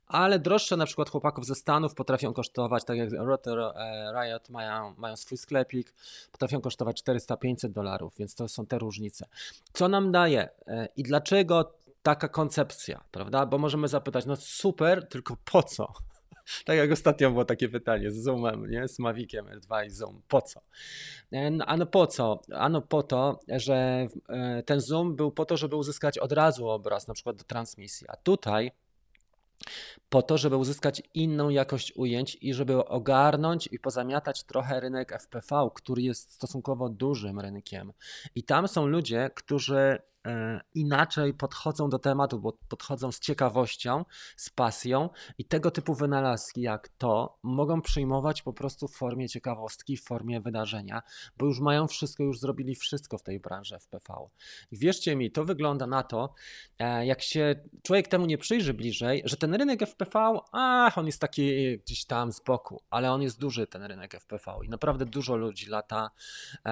ale 0.10 0.40
droższe 0.40 0.78
na 0.78 0.86
przykład 0.86 1.10
chłopaków 1.10 1.46
ze 1.46 1.56
Stanów 1.56 1.96
potrafią 1.96 2.34
kosztować, 2.34 2.84
tak 2.84 2.98
jak 2.98 3.10
Rotor 3.12 3.60
e, 3.60 4.12
Riot 4.14 4.50
mają, 4.50 4.94
mają 4.98 5.18
swój 5.18 5.38
sklepik, 5.38 5.94
potrafią 6.32 6.62
kosztować 6.62 7.04
400-500 7.04 7.70
dolarów, 7.70 8.14
więc 8.18 8.36
to 8.36 8.48
są 8.48 8.66
te 8.66 8.80
różnice. 8.80 9.26
Co 9.74 9.88
nam 9.88 10.12
daje 10.12 10.50
e, 10.68 10.88
i 10.98 11.04
dlaczego 11.04 11.74
taka 12.04 12.28
koncepcja, 12.28 13.04
prawda? 13.12 13.46
Bo 13.46 13.58
możemy 13.58 13.88
zapytać, 13.88 14.26
no 14.26 14.36
super, 14.36 15.08
tylko 15.08 15.38
po 15.52 15.64
co? 15.64 15.94
Tak 16.66 16.78
jak 16.78 16.92
ostatnio 16.92 17.32
było 17.32 17.46
takie 17.46 17.70
pytanie 17.70 18.12
z 18.12 18.24
Zoomem, 18.24 18.70
nie? 18.70 18.88
z 18.88 19.00
Maviciem 19.00 19.46
R2 19.46 19.86
i 19.86 19.90
Zoom. 19.90 20.22
Po 20.28 20.42
co? 20.42 20.62
E, 21.32 21.52
no, 21.52 21.66
ano 21.66 21.86
po 21.86 22.08
co? 22.08 22.42
Ano 22.54 22.82
po 22.82 23.04
to, 23.04 23.40
że 23.48 24.08
ten 24.66 24.82
Zoom 24.82 25.16
był 25.16 25.32
po 25.32 25.46
to, 25.46 25.58
żeby 25.58 25.76
uzyskać 25.76 26.18
od 26.18 26.32
razu 26.32 26.68
obraz, 26.70 27.08
na 27.08 27.14
przykład 27.14 27.36
do 27.36 27.44
transmisji. 27.44 28.08
A 28.10 28.16
tutaj 28.16 28.72
po 30.10 30.22
to, 30.22 30.38
żeby 30.38 30.58
uzyskać 30.58 31.02
inną 31.14 31.50
jakość 31.50 31.94
ujęć 31.96 32.38
i 32.42 32.54
żeby 32.54 32.86
ogarnąć 32.86 33.70
i 33.72 33.80
pozamiatać 33.80 34.44
trochę 34.44 34.80
rynek 34.80 35.12
FPV, 35.22 35.70
który 35.76 36.02
jest 36.02 36.32
stosunkowo 36.32 36.90
dużym 36.90 37.40
rynkiem. 37.40 37.94
I 38.36 38.44
tam 38.44 38.68
są 38.68 38.88
ludzie, 38.88 39.30
którzy 39.36 40.00
inaczej 40.76 41.34
podchodzą 41.34 41.90
do 41.90 42.00
tematu, 42.00 42.40
bo 42.40 42.54
podchodzą 42.70 43.12
z 43.12 43.20
ciekawością, 43.20 44.06
z 44.38 44.50
pasją 44.50 45.10
i 45.38 45.46
tego 45.46 45.72
typu 45.72 45.94
wynalazki 45.94 46.62
jak 46.62 46.90
to 46.90 47.38
mogą 47.44 47.82
przyjmować 47.82 48.42
po 48.42 48.54
prostu 48.54 48.88
w 48.88 48.96
formie 48.96 49.30
ciekawostki, 49.30 49.98
w 49.98 50.04
formie 50.04 50.42
wydarzenia, 50.42 51.02
bo 51.38 51.46
już 51.46 51.60
mają 51.60 51.88
wszystko, 51.88 52.24
już 52.24 52.40
zrobili 52.40 52.76
wszystko 52.76 53.18
w 53.18 53.24
tej 53.24 53.40
branży 53.40 53.76
FPV. 53.76 54.14
I 54.72 54.78
wierzcie 54.78 55.16
mi, 55.16 55.32
to 55.32 55.46
wygląda 55.46 55.88
na 55.88 56.04
to, 56.04 56.34
e, 56.80 57.06
jak 57.06 57.22
się 57.22 57.56
człowiek 57.84 58.08
temu 58.08 58.26
nie 58.26 58.38
przyjrzy 58.38 58.74
bliżej, 58.74 59.22
że 59.26 59.38
ten 59.38 59.54
rynek 59.54 59.84
FPV, 59.84 60.40
ach, 60.52 60.98
on 60.98 61.06
jest 61.06 61.22
taki 61.22 61.78
gdzieś 61.78 62.06
tam 62.06 62.32
z 62.32 62.42
boku, 62.42 62.82
ale 62.90 63.12
on 63.12 63.22
jest 63.22 63.40
duży, 63.40 63.68
ten 63.68 63.84
rynek 63.84 64.16
FPV 64.16 64.60
i 64.66 64.70
naprawdę 64.70 65.06
dużo 65.06 65.36
ludzi 65.36 65.70
lata 65.70 66.12
e, 66.66 66.72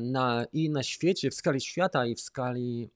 na, 0.00 0.44
i 0.52 0.70
na 0.70 0.82
świecie, 0.82 1.30
w 1.30 1.34
skali 1.34 1.60
świata 1.60 2.06
i 2.06 2.14
w 2.14 2.20
skali 2.20 2.90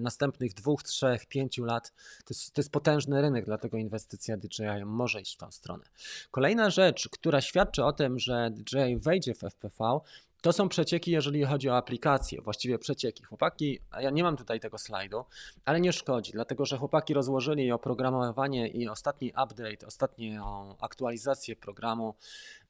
następnych 0.00 0.54
dwóch, 0.54 0.82
trzech, 0.82 1.26
pięciu 1.26 1.64
lat. 1.64 1.92
To 2.24 2.34
jest, 2.34 2.52
to 2.52 2.60
jest 2.60 2.72
potężny 2.72 3.22
rynek, 3.22 3.44
dlatego 3.44 3.76
inwestycja 3.76 4.36
DJI 4.36 4.84
może 4.84 5.20
iść 5.20 5.34
w 5.34 5.38
tą 5.38 5.50
stronę. 5.50 5.84
Kolejna 6.30 6.70
rzecz, 6.70 7.08
która 7.08 7.40
świadczy 7.40 7.84
o 7.84 7.92
tym, 7.92 8.18
że 8.18 8.50
DJI 8.50 8.96
wejdzie 8.96 9.34
w 9.34 9.38
FPV, 9.38 10.00
to 10.40 10.52
są 10.52 10.68
przecieki, 10.68 11.10
jeżeli 11.10 11.44
chodzi 11.44 11.70
o 11.70 11.76
aplikacje, 11.76 12.42
właściwie 12.42 12.78
przecieki. 12.78 13.24
Chłopaki, 13.24 13.78
ja 14.00 14.10
nie 14.10 14.22
mam 14.22 14.36
tutaj 14.36 14.60
tego 14.60 14.78
slajdu, 14.78 15.24
ale 15.64 15.80
nie 15.80 15.92
szkodzi, 15.92 16.32
dlatego 16.32 16.64
że 16.64 16.78
chłopaki 16.78 17.14
rozłożyli 17.14 17.72
oprogramowanie 17.72 18.68
i 18.68 18.88
ostatni 18.88 19.28
update, 19.28 19.86
ostatnią 19.86 20.76
aktualizację 20.80 21.56
programu 21.56 22.14
e, 22.14 22.67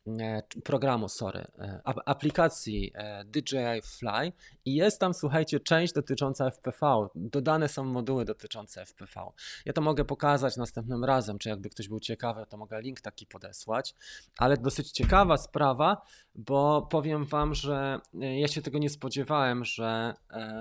programu, 0.64 1.08
sorry, 1.08 1.44
e, 1.58 1.80
aplikacji 1.84 2.92
e, 2.94 3.24
DJI 3.24 3.82
Fly 3.82 4.32
i 4.64 4.74
jest 4.74 5.00
tam, 5.00 5.14
słuchajcie, 5.14 5.60
część 5.60 5.92
dotycząca 5.92 6.50
FPV. 6.50 7.08
Dodane 7.14 7.68
są 7.68 7.84
moduły 7.84 8.24
dotyczące 8.24 8.82
FPV. 8.86 9.26
Ja 9.64 9.72
to 9.72 9.80
mogę 9.80 10.04
pokazać 10.04 10.56
następnym 10.56 11.04
razem, 11.04 11.38
czy 11.38 11.48
jakby 11.48 11.70
ktoś 11.70 11.88
był 11.88 12.00
ciekawy, 12.00 12.46
to 12.48 12.56
mogę 12.56 12.82
link 12.82 13.00
taki 13.00 13.26
podesłać, 13.26 13.94
ale 14.38 14.56
dosyć 14.56 14.90
ciekawa 14.90 15.36
sprawa, 15.36 16.02
bo 16.34 16.88
powiem 16.90 17.24
Wam, 17.24 17.54
że 17.54 18.00
ja 18.14 18.48
się 18.48 18.62
tego 18.62 18.78
nie 18.78 18.90
spodziewałem, 18.90 19.64
że, 19.64 20.14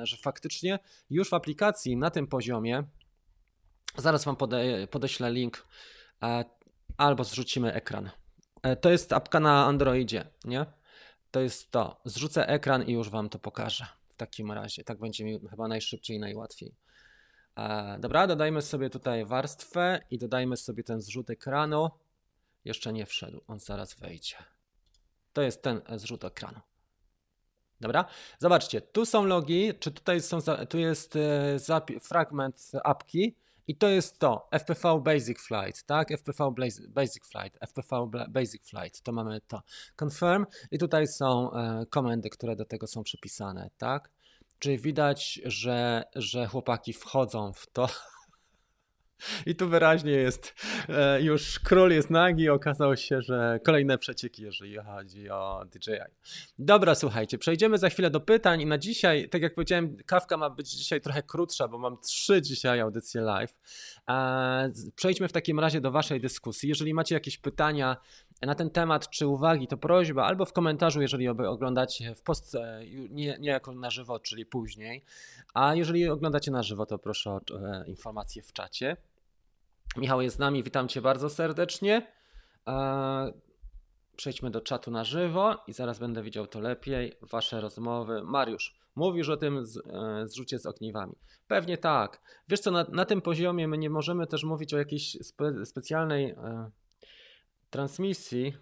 że 0.04 0.18
faktycznie 0.18 0.80
już 1.10 1.30
w 1.30 1.34
aplikacji 1.34 1.98
na 1.98 2.10
tym 2.10 2.28
poziomie, 2.28 2.84
zaraz 3.98 4.26
Wam 4.26 4.36
pode, 4.36 4.88
podeślę 4.88 5.32
link, 5.32 5.68
albo 6.98 7.24
zrzucimy 7.24 7.74
ekran. 7.74 8.10
E, 8.64 8.76
to 8.76 8.90
jest 8.90 9.14
apka 9.14 9.40
na 9.40 9.66
Androidzie, 9.66 10.28
nie? 10.46 10.66
To 11.32 11.40
jest 11.40 11.72
to. 11.72 12.02
Zrzucę 12.06 12.48
ekran 12.48 12.84
i 12.84 12.92
już 12.92 13.10
Wam 13.10 13.30
to 13.30 13.40
pokażę. 13.40 13.86
W 14.10 14.16
takim 14.16 14.52
razie. 14.52 14.84
Tak 14.84 15.00
będzie 15.00 15.26
mi 15.26 15.40
chyba 15.50 15.68
najszybciej 15.68 16.18
i 16.18 16.20
najłatwiej. 16.20 16.76
E, 17.56 17.98
dobra, 18.00 18.28
dodajmy 18.28 18.62
sobie 18.62 18.90
tutaj 18.90 19.26
warstwę 19.26 20.00
i 20.12 20.18
dodajmy 20.18 20.58
sobie 20.58 20.84
ten 20.84 21.02
zrzut 21.02 21.30
ekranu. 21.30 21.90
Jeszcze 22.66 22.94
nie 22.94 23.06
wszedł, 23.06 23.42
on 23.48 23.60
zaraz 23.60 23.94
wejdzie. 23.94 24.36
To 25.34 25.42
jest 25.42 25.64
ten 25.64 25.82
zrzut 25.96 26.24
ekranu. 26.24 26.60
Dobra, 27.82 28.06
zobaczcie, 28.40 28.82
tu 28.82 29.06
są 29.06 29.26
logi, 29.26 29.74
czy 29.80 29.92
tutaj 29.92 30.22
są, 30.22 30.40
tu 30.70 30.78
jest 30.78 31.16
e, 31.16 32.00
fragment 32.00 32.72
apki 32.84 33.36
i 33.68 33.76
to 33.76 33.90
jest 33.90 34.20
to, 34.20 34.48
FPV 34.52 35.02
Basic 35.04 35.42
Flight, 35.42 35.86
tak? 35.86 36.12
FPV 36.12 36.52
Basic 36.90 37.26
Flight, 37.26 37.58
FPV 37.62 38.10
Basic 38.30 38.70
Flight, 38.70 39.02
to 39.02 39.12
mamy 39.12 39.42
to. 39.48 39.62
Confirm 40.04 40.46
i 40.72 40.78
tutaj 40.78 41.08
są 41.08 41.54
e, 41.54 41.86
komendy, 41.90 42.30
które 42.30 42.56
do 42.56 42.66
tego 42.66 42.88
są 42.88 43.04
przypisane, 43.04 43.70
tak? 43.78 44.12
Czyli 44.60 44.78
widać, 44.78 45.42
że, 45.46 46.04
że 46.16 46.48
chłopaki 46.48 46.94
wchodzą 46.94 47.54
w 47.54 47.68
to. 47.68 47.88
I 49.46 49.56
tu 49.56 49.70
wyraźnie 49.70 50.12
jest, 50.12 50.54
e, 50.90 51.22
już 51.22 51.60
król 51.60 51.92
jest 51.92 52.10
nagi, 52.10 52.50
okazało 52.50 52.96
się, 52.96 53.22
że 53.22 53.60
kolejne 53.66 53.98
przecieki, 53.98 54.44
jeżeli 54.44 54.78
chodzi 54.78 55.30
o 55.30 55.66
DJI. 55.66 56.00
Dobra, 56.60 56.96
słuchajcie, 56.96 57.38
przejdziemy 57.38 57.78
za 57.78 57.90
chwilę 57.90 58.10
do 58.10 58.20
pytań 58.20 58.62
i 58.62 58.66
na 58.66 58.78
dzisiaj, 58.78 59.30
tak 59.30 59.42
jak 59.42 59.56
powiedziałem, 59.56 59.98
kawka 60.06 60.38
ma 60.38 60.50
być 60.50 60.70
dzisiaj 60.70 61.02
trochę 61.02 61.24
krótsza, 61.24 61.68
bo 61.68 61.78
mam 61.78 61.98
trzy 61.98 62.42
dzisiaj 62.42 62.80
audycje 62.80 63.22
live. 63.22 63.54
E, 64.10 64.72
przejdźmy 64.96 65.28
w 65.28 65.34
takim 65.34 65.60
razie 65.60 65.82
do 65.82 65.92
waszej 65.92 66.22
dyskusji. 66.22 66.70
Jeżeli 66.70 66.94
macie 66.94 67.16
jakieś 67.16 67.38
pytania 67.38 67.98
na 68.42 68.56
ten 68.56 68.70
temat, 68.70 69.10
czy 69.10 69.28
uwagi, 69.28 69.68
to 69.68 69.78
prośba, 69.78 70.26
albo 70.26 70.46
w 70.46 70.54
komentarzu, 70.54 71.02
jeżeli 71.02 71.28
oglądacie 71.28 72.16
w 72.16 72.22
post, 72.22 72.58
nie, 73.10 73.38
nie 73.40 73.50
jako 73.50 73.72
na 73.72 73.90
żywo, 73.90 74.20
czyli 74.20 74.46
później, 74.46 75.04
a 75.54 75.76
jeżeli 75.76 76.10
oglądacie 76.10 76.52
na 76.52 76.64
żywo, 76.64 76.86
to 76.86 77.00
proszę 77.00 77.32
o 77.32 77.40
e, 77.40 77.84
informacje 77.88 78.44
w 78.44 78.54
czacie. 78.54 78.98
Michał 79.98 80.22
jest 80.22 80.36
z 80.36 80.40
nami, 80.40 80.64
witam 80.64 80.88
Cię 80.88 81.02
bardzo 81.02 81.30
serdecznie. 81.30 82.08
E, 82.68 83.32
przejdźmy 84.16 84.52
do 84.52 84.62
czatu 84.62 84.92
na 84.92 85.04
żywo 85.04 85.56
i 85.68 85.74
zaraz 85.74 86.00
będę 86.00 86.24
widział 86.24 86.48
to 86.48 86.60
lepiej. 86.60 87.14
Wasze 87.22 87.62
rozmowy. 87.62 88.24
Mariusz, 88.24 88.76
mówisz 88.96 89.30
o 89.30 89.38
tym 89.38 89.66
z, 89.66 89.78
e, 89.78 90.28
zrzucie 90.28 90.60
z 90.60 90.66
ogniwami. 90.66 91.16
Pewnie 91.48 91.78
tak. 91.78 92.22
Wiesz 92.48 92.60
co, 92.60 92.72
na, 92.72 92.86
na, 92.92 93.06
tym 93.06 93.22
poziomie 93.22 93.68
my 93.68 93.78
nie 93.78 93.90
możemy 93.90 94.28
też 94.28 94.44
mówić 94.44 94.74
o 94.74 94.78
jakiejś 94.78 95.18
spe, 95.22 95.66
specjalnej 95.66 96.26
e, 96.32 96.72
transmisji, 97.70 98.54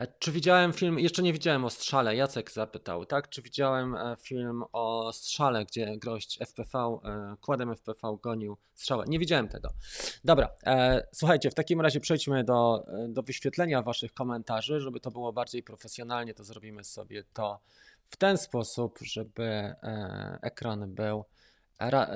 E, 0.00 0.06
czy 0.18 0.32
widziałem 0.32 0.72
film, 0.72 0.98
jeszcze 0.98 1.22
nie 1.22 1.32
widziałem 1.32 1.64
o 1.64 1.70
strzale, 1.70 2.16
Jacek 2.16 2.50
zapytał, 2.50 3.06
tak? 3.06 3.28
Czy 3.28 3.42
widziałem 3.42 3.94
e, 3.94 4.16
film 4.22 4.64
o 4.72 5.12
strzale, 5.12 5.64
gdzie 5.64 5.98
gość 5.98 6.38
FPV, 6.40 6.78
e, 6.78 7.36
kładem 7.40 7.70
FPV 7.70 8.16
gonił 8.22 8.56
strzałę? 8.74 9.04
Nie 9.08 9.18
widziałem 9.18 9.48
tego. 9.48 9.68
Dobra, 10.24 10.48
słuchajcie, 11.12 11.50
w 11.50 11.54
takim 11.54 11.80
razie 11.80 12.00
przejdźmy 12.00 12.44
do, 12.44 12.84
do 13.08 13.22
wyświetlenia 13.22 13.82
Waszych 13.82 14.14
komentarzy, 14.14 14.80
żeby 14.80 15.00
to 15.00 15.10
było 15.10 15.32
bardziej 15.32 15.62
profesjonalnie, 15.62 16.34
to 16.34 16.44
zrobimy 16.44 16.84
sobie 16.84 17.24
to 17.32 17.60
w 18.10 18.16
ten 18.16 18.38
sposób, 18.38 18.98
żeby 19.02 19.74
ekran 20.42 20.94
był 20.94 21.24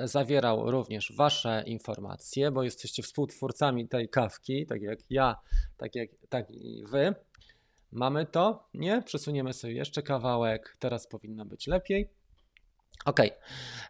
zawierał 0.03 0.71
również 0.71 1.13
Wasze 1.17 1.63
informacje, 1.65 2.51
bo 2.51 2.63
jesteście 2.63 3.03
współtwórcami 3.03 3.87
tej 3.87 4.09
kawki, 4.09 4.65
tak 4.65 4.81
jak 4.81 4.99
ja, 5.09 5.35
tak 5.77 5.95
jak 5.95 6.09
tak 6.29 6.51
i 6.51 6.83
Wy. 6.89 7.15
Mamy 7.91 8.25
to? 8.25 8.69
Nie? 8.73 9.01
Przesuniemy 9.01 9.53
sobie 9.53 9.73
jeszcze 9.73 10.01
kawałek. 10.01 10.75
Teraz 10.79 11.07
powinno 11.07 11.45
być 11.45 11.67
lepiej. 11.67 12.09
OK. 13.05 13.19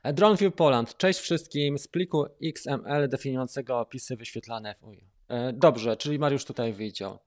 DroneView 0.04 0.56
Poland. 0.56 0.98
Cześć 0.98 1.20
wszystkim 1.20 1.78
z 1.78 1.88
pliku 1.88 2.26
XML 2.44 3.10
definiującego 3.10 3.80
opisy 3.80 4.16
wyświetlane 4.16 4.76
w 4.76 4.84
UI. 4.84 5.10
E, 5.28 5.54
dobrze, 5.54 5.98
czyli 5.98 6.20
Mariusz 6.20 6.46
tutaj 6.46 6.74
widział. 6.74 7.20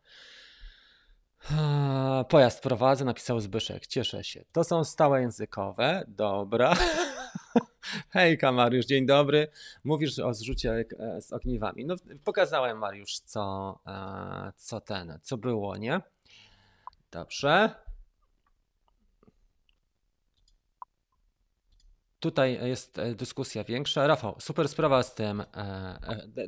Pojazd 2.28 2.62
prowadzę, 2.62 3.04
napisał 3.04 3.40
Zbyszek. 3.40 3.86
Cieszę 3.86 4.24
się. 4.24 4.44
To 4.52 4.64
są 4.64 4.84
stałe 4.84 5.20
językowe. 5.20 6.04
Dobra. 6.08 6.76
Hejka 8.10 8.52
Mariusz, 8.52 8.86
dzień 8.86 9.06
dobry. 9.06 9.48
Mówisz 9.84 10.18
o 10.18 10.34
zrzucie 10.34 10.84
e, 10.98 11.20
z 11.20 11.32
ogniwami. 11.32 11.84
No, 11.84 11.94
pokazałem 12.24 12.78
Mariusz, 12.78 13.18
co, 13.18 13.78
e, 13.86 14.52
co 14.56 14.80
ten, 14.80 15.18
co 15.22 15.36
było, 15.36 15.76
nie? 15.76 16.00
Dobrze. 17.10 17.70
Tutaj 22.20 22.68
jest 22.68 22.98
e, 22.98 23.14
dyskusja 23.14 23.64
większa. 23.64 24.06
Rafał, 24.06 24.36
super 24.40 24.68
sprawa 24.68 25.02
z 25.02 25.14
tym 25.14 25.42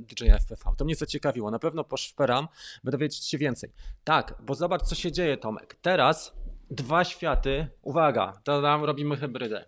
DJI 0.01 0.31
FPV. 0.31 0.75
To 0.77 0.85
mnie 0.85 0.95
zaciekawiło. 0.95 1.51
Na 1.51 1.59
pewno 1.59 1.85
poszperam, 1.85 2.49
by 2.85 2.91
dowiedzieć 2.91 3.25
się 3.27 3.39
więcej. 3.39 3.73
Tak, 4.05 4.35
bo 4.43 4.55
zobacz, 4.55 4.83
co 4.83 4.95
się 4.95 5.13
dzieje, 5.13 5.37
Tomek. 5.37 5.79
Teraz 5.83 6.33
dwa 6.71 7.05
światy, 7.05 7.69
uwaga, 7.83 8.33
to 8.45 8.61
nam 8.61 8.85
robimy 8.85 9.17
hybrydę. 9.17 9.65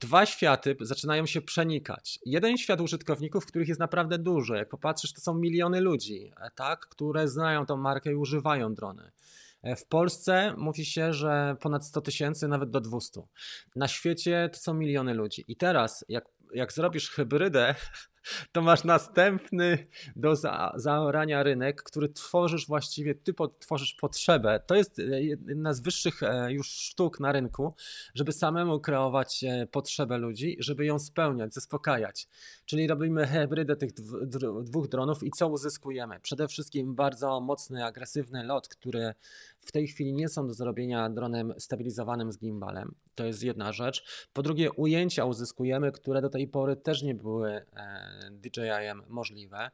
Dwa 0.00 0.26
światy 0.26 0.76
zaczynają 0.80 1.26
się 1.26 1.40
przenikać. 1.40 2.18
Jeden 2.26 2.58
świat 2.58 2.80
użytkowników, 2.80 3.46
których 3.46 3.68
jest 3.68 3.80
naprawdę 3.80 4.18
dużo. 4.18 4.54
Jak 4.54 4.68
popatrzysz, 4.68 5.12
to 5.12 5.20
są 5.20 5.34
miliony 5.34 5.80
ludzi, 5.80 6.32
tak, 6.54 6.80
które 6.80 7.28
znają 7.28 7.66
tą 7.66 7.76
markę 7.76 8.12
i 8.12 8.14
używają 8.14 8.74
drony. 8.74 9.10
E, 9.62 9.76
w 9.76 9.86
Polsce 9.86 10.54
mówi 10.56 10.84
się, 10.84 11.12
że 11.12 11.56
ponad 11.60 11.86
100 11.86 12.00
tysięcy, 12.00 12.48
nawet 12.48 12.70
do 12.70 12.80
200. 12.80 13.22
Na 13.76 13.88
świecie 13.88 14.50
to 14.52 14.58
są 14.58 14.74
miliony 14.74 15.14
ludzi. 15.14 15.44
I 15.48 15.56
teraz, 15.56 16.04
jak, 16.08 16.24
jak 16.54 16.72
zrobisz 16.72 17.10
hybrydę 17.10 17.74
to 18.52 18.62
masz 18.62 18.84
następny 18.84 19.86
do 20.16 20.36
za, 20.36 20.72
zaorania 20.76 21.42
rynek, 21.42 21.82
który 21.82 22.08
tworzysz 22.08 22.66
właściwie, 22.66 23.14
ty 23.14 23.34
tworzysz 23.58 23.94
potrzebę. 23.94 24.60
To 24.66 24.74
jest 24.74 24.98
e, 24.98 25.22
jedna 25.22 25.74
z 25.74 25.80
wyższych 25.80 26.22
e, 26.22 26.52
już 26.52 26.70
sztuk 26.70 27.20
na 27.20 27.32
rynku, 27.32 27.74
żeby 28.14 28.32
samemu 28.32 28.80
kreować 28.80 29.44
e, 29.44 29.66
potrzebę 29.66 30.18
ludzi, 30.18 30.56
żeby 30.58 30.86
ją 30.86 30.98
spełniać, 30.98 31.54
zaspokajać. 31.54 32.28
Czyli 32.64 32.86
robimy 32.86 33.26
hybrydę 33.26 33.76
tych 33.76 33.92
dwóch 34.62 34.88
dronów 34.88 35.22
i 35.22 35.30
co 35.30 35.48
uzyskujemy? 35.48 36.20
Przede 36.20 36.48
wszystkim 36.48 36.94
bardzo 36.94 37.40
mocny, 37.40 37.84
agresywny 37.84 38.44
lot, 38.44 38.68
który 38.68 39.14
w 39.60 39.72
tej 39.72 39.88
chwili 39.88 40.12
nie 40.14 40.28
są 40.28 40.46
do 40.46 40.54
zrobienia 40.54 41.10
dronem 41.10 41.54
stabilizowanym 41.58 42.32
z 42.32 42.38
gimbalem. 42.38 42.94
To 43.16 43.24
jest 43.24 43.42
jedna 43.42 43.72
rzecz. 43.72 44.26
Po 44.32 44.42
drugie, 44.42 44.72
ujęcia 44.72 45.24
uzyskujemy, 45.24 45.92
które 45.92 46.22
do 46.22 46.28
tej 46.28 46.48
pory 46.48 46.76
też 46.76 47.02
nie 47.02 47.14
były 47.14 47.62
DJI-em 48.30 49.02
możliwe 49.08 49.70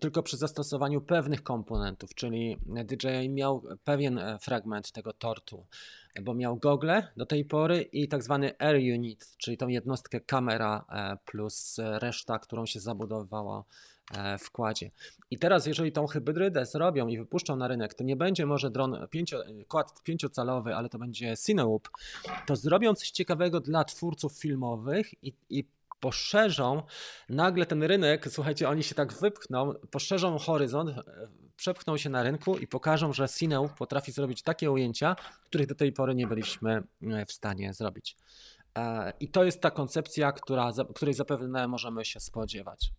tylko 0.00 0.22
przy 0.22 0.36
zastosowaniu 0.36 1.00
pewnych 1.00 1.42
komponentów, 1.42 2.14
czyli 2.14 2.58
DJI 2.66 3.28
miał 3.28 3.62
pewien 3.84 4.18
e, 4.18 4.38
fragment 4.38 4.92
tego 4.92 5.12
tortu, 5.12 5.66
bo 6.22 6.34
miał 6.34 6.56
gogle 6.56 7.08
do 7.16 7.26
tej 7.26 7.44
pory 7.44 7.82
i 7.82 8.08
tak 8.08 8.22
zwany 8.22 8.58
Air 8.58 8.76
Unit, 8.76 9.36
czyli 9.36 9.56
tą 9.56 9.68
jednostkę 9.68 10.20
kamera 10.20 10.84
e, 10.88 11.16
plus 11.24 11.76
reszta, 11.78 12.38
którą 12.38 12.66
się 12.66 12.80
zabudowało 12.80 13.64
e, 14.12 14.38
w 14.38 14.50
kładzie. 14.50 14.90
I 15.30 15.38
teraz, 15.38 15.66
jeżeli 15.66 15.92
tą 15.92 16.06
hybrydę 16.06 16.66
zrobią 16.66 17.08
i 17.08 17.18
wypuszczą 17.18 17.56
na 17.56 17.68
rynek, 17.68 17.94
to 17.94 18.04
nie 18.04 18.16
będzie 18.16 18.46
może 18.46 18.70
dron 18.70 19.06
pięcio, 19.10 19.42
kład 19.68 20.02
pięciocalowy, 20.02 20.74
ale 20.74 20.88
to 20.88 20.98
będzie 20.98 21.36
Cinewoop, 21.46 21.88
to 22.46 22.56
zrobią 22.56 22.94
coś 22.94 23.10
ciekawego 23.10 23.60
dla 23.60 23.84
twórców 23.84 24.38
filmowych 24.38 25.24
i, 25.24 25.32
i 25.50 25.64
poszerzą 26.00 26.82
nagle 27.28 27.66
ten 27.66 27.82
rynek, 27.82 28.28
słuchajcie, 28.30 28.68
oni 28.68 28.82
się 28.82 28.94
tak 28.94 29.12
wypchną, 29.12 29.74
poszerzą 29.90 30.38
horyzont, 30.38 30.90
e, 30.90 31.02
przepchną 31.56 31.96
się 31.96 32.10
na 32.10 32.22
rynku 32.22 32.58
i 32.58 32.66
pokażą, 32.66 33.12
że 33.12 33.28
Cineu 33.28 33.68
potrafi 33.78 34.12
zrobić 34.12 34.42
takie 34.42 34.70
ujęcia, 34.70 35.16
których 35.44 35.66
do 35.66 35.74
tej 35.74 35.92
pory 35.92 36.14
nie 36.14 36.26
byliśmy 36.26 36.82
e, 37.02 37.26
w 37.26 37.32
stanie 37.32 37.74
zrobić. 37.74 38.16
I 39.20 39.28
to 39.28 39.44
jest 39.44 39.60
ta 39.60 39.70
koncepcja, 39.70 40.32
która, 40.32 40.72
której 40.94 41.14
zapewne 41.14 41.68
możemy 41.68 42.04
się 42.04 42.20
spodziewać. 42.20 42.92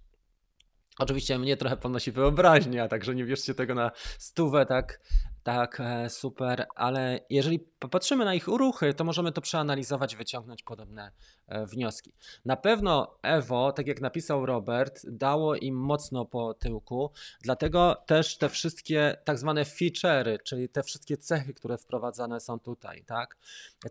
Oczywiście 0.99 1.39
mnie 1.39 1.58
trochę 1.58 1.77
podnosi 1.77 2.12
wyobraźnia, 2.12 2.88
także 2.88 3.15
nie 3.15 3.25
bierzcie 3.25 3.56
tego 3.56 3.75
na 3.75 3.91
stówę 4.17 4.65
tak, 4.65 4.99
tak 5.43 5.79
e, 5.79 6.10
super, 6.10 6.65
ale 6.75 7.19
jeżeli 7.29 7.60
popatrzymy 7.60 8.25
na 8.25 8.34
ich 8.34 8.47
ruchy, 8.47 8.93
to 8.93 9.03
możemy 9.03 9.32
to 9.32 9.41
przeanalizować, 9.41 10.15
wyciągnąć 10.15 10.63
podobne 10.63 11.12
e, 11.47 11.65
wnioski. 11.65 12.13
Na 12.45 12.56
pewno 12.56 13.17
Evo, 13.21 13.71
tak 13.71 13.88
jak 13.88 14.01
napisał 14.01 14.45
Robert, 14.45 15.01
dało 15.08 15.56
im 15.56 15.75
mocno 15.75 16.25
po 16.25 16.53
tyłku, 16.53 17.12
dlatego 17.41 18.03
też 18.06 18.38
te 18.38 18.49
wszystkie 18.49 19.17
tak 19.23 19.38
zwane 19.39 19.63
feature'y, 19.63 20.38
czyli 20.43 20.69
te 20.69 20.84
wszystkie 20.84 21.17
cechy, 21.17 21.53
które 21.53 21.77
wprowadzane 21.77 22.39
są 22.39 22.60
tutaj, 22.60 23.03
tak? 23.06 23.38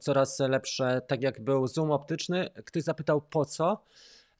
Coraz 0.01 0.39
lepsze, 0.39 1.01
tak 1.09 1.23
jak 1.23 1.45
był 1.45 1.67
zoom 1.67 1.91
optyczny, 1.91 2.51
ktoś 2.65 2.83
zapytał 2.83 3.21
po 3.23 3.45
co? 3.45 3.85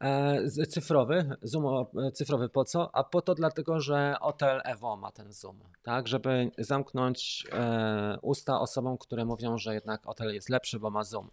E, 0.03 0.67
cyfrowy, 0.67 1.37
zoom 1.43 1.87
e, 2.07 2.13
cyfrowy 2.13 2.49
po 2.49 2.65
co? 2.65 2.95
A 2.95 3.05
po 3.05 3.23
to 3.23 3.35
dlatego, 3.35 3.81
że 3.81 4.17
Hotel 4.21 4.61
Evo 4.65 4.97
ma 4.97 5.13
ten 5.13 5.33
zoom, 5.33 5.61
tak, 5.83 6.09
żeby 6.09 6.51
zamknąć 6.59 7.47
e, 7.53 8.19
usta 8.23 8.61
osobom, 8.61 8.99
które 8.99 9.25
mówią, 9.25 9.59
że 9.59 9.75
jednak 9.75 10.05
hotel 10.05 10.35
jest 10.35 10.49
lepszy, 10.49 10.79
bo 10.79 10.91
ma 10.91 11.05
zoom 11.05 11.31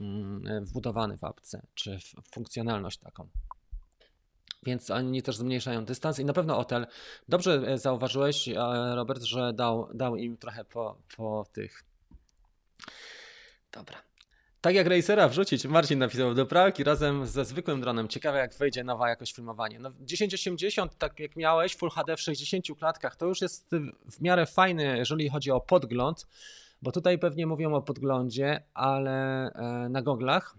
mm, 0.00 0.64
wbudowany 0.64 1.16
w 1.16 1.24
apce, 1.24 1.66
czy 1.74 1.98
funkcjonalność 2.32 2.98
taką. 2.98 3.28
Więc 4.62 4.90
oni 4.90 5.22
też 5.22 5.36
zmniejszają 5.36 5.84
dystans 5.84 6.18
i 6.18 6.24
na 6.24 6.32
pewno 6.32 6.54
hotel. 6.54 6.86
Dobrze 7.28 7.78
zauważyłeś, 7.78 8.48
Robert, 8.94 9.22
że 9.22 9.52
dał, 9.52 9.88
dał 9.94 10.16
im 10.16 10.36
trochę 10.36 10.64
po, 10.64 10.96
po 11.16 11.46
tych. 11.52 11.84
Dobra. 13.72 14.07
Tak 14.60 14.74
jak 14.74 14.86
Racera 14.86 15.28
wrzucić, 15.28 15.64
Marcin 15.64 15.98
napisał 15.98 16.34
do 16.34 16.46
pralki 16.46 16.84
razem 16.84 17.26
ze 17.26 17.44
zwykłym 17.44 17.80
dronem. 17.80 18.08
Ciekawe 18.08 18.38
jak 18.38 18.54
wejdzie 18.54 18.84
nowa 18.84 19.08
jakość 19.08 19.34
filmowanie. 19.34 19.78
No 19.78 19.90
1080, 20.08 20.98
tak 20.98 21.20
jak 21.20 21.36
miałeś, 21.36 21.76
Full 21.76 21.90
HD 21.90 22.16
w 22.16 22.20
60 22.20 22.66
klatkach, 22.78 23.16
to 23.16 23.26
już 23.26 23.40
jest 23.40 23.70
w 24.10 24.20
miarę 24.20 24.46
fajny, 24.46 24.98
jeżeli 24.98 25.28
chodzi 25.28 25.50
o 25.50 25.60
podgląd, 25.60 26.26
bo 26.82 26.92
tutaj 26.92 27.18
pewnie 27.18 27.46
mówią 27.46 27.74
o 27.74 27.82
podglądzie, 27.82 28.62
ale 28.74 29.46
e, 29.52 29.88
na 29.88 30.02
goglach. 30.02 30.56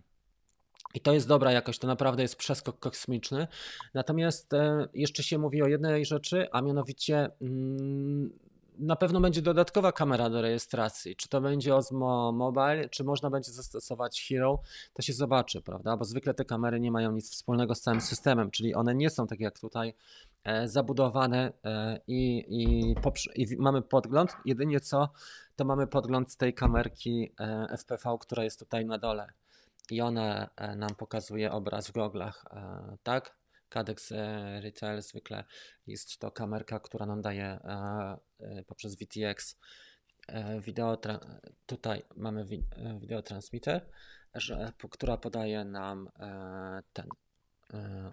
I 0.94 1.00
to 1.00 1.14
jest 1.14 1.28
dobra 1.28 1.52
jakość, 1.52 1.80
to 1.80 1.88
naprawdę 1.88 2.22
jest 2.22 2.36
przeskok 2.36 2.80
kosmiczny. 2.80 3.48
Natomiast 3.94 4.54
e, 4.54 4.88
jeszcze 4.94 5.24
się 5.24 5.38
mówi 5.38 5.62
o 5.62 5.68
jednej 5.68 6.06
rzeczy, 6.06 6.48
a 6.52 6.62
mianowicie 6.62 7.30
mm, 7.42 8.32
na 8.80 8.96
pewno 8.96 9.22
będzie 9.22 9.42
dodatkowa 9.42 9.92
kamera 9.92 10.30
do 10.30 10.42
rejestracji. 10.42 11.16
Czy 11.16 11.30
to 11.30 11.42
będzie 11.42 11.76
Osmo 11.76 12.32
Mobile, 12.32 12.90
czy 12.90 13.04
można 13.04 13.30
będzie 13.30 13.52
zastosować 13.52 14.28
Hero, 14.28 14.62
to 14.94 15.02
się 15.02 15.14
zobaczy, 15.14 15.62
prawda? 15.62 15.98
Bo 15.98 16.06
zwykle 16.06 16.34
te 16.34 16.46
kamery 16.46 16.80
nie 16.80 16.92
mają 16.92 17.12
nic 17.12 17.32
wspólnego 17.32 17.76
z 17.76 17.82
całym 17.82 18.02
systemem, 18.02 18.52
czyli 18.52 18.76
one 18.76 18.96
nie 18.96 19.10
są 19.10 19.28
tak 19.28 19.40
jak 19.40 19.60
tutaj 19.60 19.94
e, 20.44 20.68
zabudowane 20.68 21.54
e, 21.64 22.00
i, 22.08 22.46
i, 22.48 22.96
i 23.36 23.58
mamy 23.58 23.82
podgląd. 23.82 24.36
Jedynie 24.46 24.80
co, 24.80 25.10
to 25.56 25.66
mamy 25.66 25.88
podgląd 25.88 26.32
z 26.32 26.38
tej 26.38 26.54
kamerki 26.54 27.32
e, 27.40 27.78
FPV, 27.78 28.18
która 28.20 28.44
jest 28.44 28.60
tutaj 28.60 28.86
na 28.86 28.98
dole. 28.98 29.28
I 29.92 30.02
ona 30.02 30.50
nam 30.76 30.90
pokazuje 30.98 31.52
obraz 31.52 31.88
w 31.88 31.92
goglach, 31.92 32.46
tak? 33.04 33.39
Cadex 33.70 34.12
e, 34.12 34.62
Retail 34.62 35.02
zwykle 35.02 35.44
jest 35.88 36.18
to 36.18 36.32
kamerka, 36.32 36.80
która 36.80 37.06
nam 37.06 37.22
daje 37.22 37.46
e, 37.46 38.18
e, 38.40 38.64
poprzez 38.64 38.96
VTX 38.96 39.58
wideo. 40.62 40.98
Tutaj 41.66 42.02
mamy 42.16 42.46
wideo 43.00 43.22
transmitter, 43.22 43.90
która 44.92 45.18
podaje 45.18 45.66
nam 45.66 46.10
ten 46.94 47.08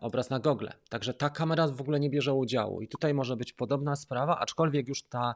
obraz 0.00 0.30
na 0.30 0.40
gogle. 0.40 0.72
Także 0.88 1.14
ta 1.14 1.30
kamera 1.30 1.68
w 1.68 1.80
ogóle 1.80 2.00
nie 2.00 2.10
bierze 2.10 2.34
udziału. 2.34 2.82
I 2.82 2.88
tutaj 2.88 3.14
może 3.14 3.36
być 3.36 3.52
podobna 3.52 3.96
sprawa, 3.96 4.38
aczkolwiek 4.38 4.88
już 4.88 5.02
ta 5.02 5.34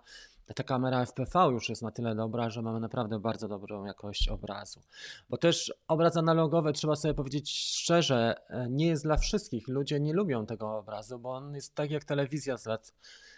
ta 0.54 0.64
kamera 0.64 1.06
FPV 1.06 1.48
już 1.52 1.68
jest 1.68 1.82
na 1.82 1.90
tyle 1.90 2.14
dobra, 2.14 2.50
że 2.50 2.62
mamy 2.62 2.80
naprawdę 2.80 3.20
bardzo 3.20 3.48
dobrą 3.48 3.84
jakość 3.84 4.28
obrazu. 4.28 4.82
Bo 5.28 5.36
też 5.36 5.74
obraz 5.88 6.16
analogowy, 6.16 6.72
trzeba 6.72 6.96
sobie 6.96 7.14
powiedzieć 7.14 7.50
szczerze, 7.50 8.34
e, 8.48 8.68
nie 8.70 8.86
jest 8.86 9.02
dla 9.02 9.16
wszystkich. 9.16 9.68
Ludzie 9.68 10.00
nie 10.00 10.12
lubią 10.12 10.46
tego 10.46 10.78
obrazu, 10.78 11.18
bo 11.18 11.30
on 11.30 11.54
jest 11.54 11.74
tak 11.74 11.90
jak 11.90 12.04
telewizja 12.04 12.58
z 12.58 12.66
lat 12.66 12.94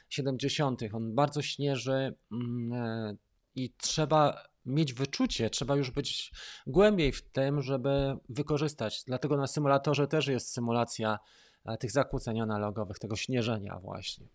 70. 0.09 0.83
On 0.93 1.15
bardzo 1.15 1.43
śnieży 1.43 2.15
mm, 2.33 2.73
e, 2.73 3.17
i 3.55 3.71
trzeba 3.71 4.43
mieć 4.67 4.95
wyczucie, 4.95 5.51
trzeba 5.51 5.77
już 5.77 5.91
być 5.91 6.33
głębiej 6.67 7.13
w 7.13 7.23
tym, 7.23 7.63
żeby 7.63 8.17
wykorzystać. 8.29 9.05
Dlatego 9.07 9.37
na 9.37 9.47
symulatorze 9.47 10.09
też 10.09 10.27
jest 10.27 10.53
symulacja 10.53 11.19
e, 11.65 11.77
tych 11.77 11.91
zakłóceń 11.91 12.41
analogowych, 12.41 12.99
tego 12.99 13.17
śnieżenia 13.17 13.79
właśnie. 13.79 14.27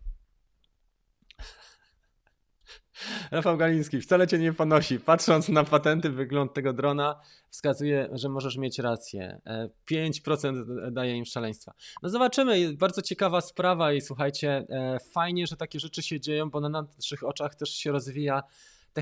Rafał 3.30 3.56
Galiński 3.56 4.00
wcale 4.00 4.26
cię 4.26 4.38
nie 4.38 4.52
ponosi. 4.52 5.00
Patrząc 5.00 5.48
na 5.48 5.64
patenty, 5.64 6.10
wygląd 6.10 6.54
tego 6.54 6.72
drona 6.72 7.20
wskazuje, 7.50 8.08
że 8.12 8.28
możesz 8.28 8.56
mieć 8.56 8.78
rację. 8.78 9.40
5% 9.90 10.86
e, 10.86 10.90
daje 10.90 11.16
im 11.16 11.24
szaleństwa. 11.24 11.72
No 12.02 12.08
zobaczymy, 12.08 12.74
bardzo 12.76 13.02
ciekawa 13.02 13.40
sprawa 13.40 13.92
i 13.92 14.00
słuchajcie, 14.00 14.66
e, 14.70 14.98
fajnie, 15.12 15.46
że 15.46 15.56
takie 15.56 15.80
rzeczy 15.80 16.02
się 16.02 16.20
dzieją, 16.20 16.50
bo 16.50 16.60
na 16.60 16.68
naszych 16.68 17.24
oczach 17.24 17.54
też 17.54 17.70
się 17.70 17.92
rozwija 17.92 18.42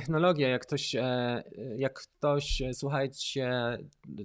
technologia, 0.00 0.48
jak 0.48 0.62
ktoś, 0.62 0.94
e, 0.94 1.42
jak 1.76 2.00
ktoś, 2.00 2.62
e, 2.62 2.74
słuchajcie, 2.74 3.50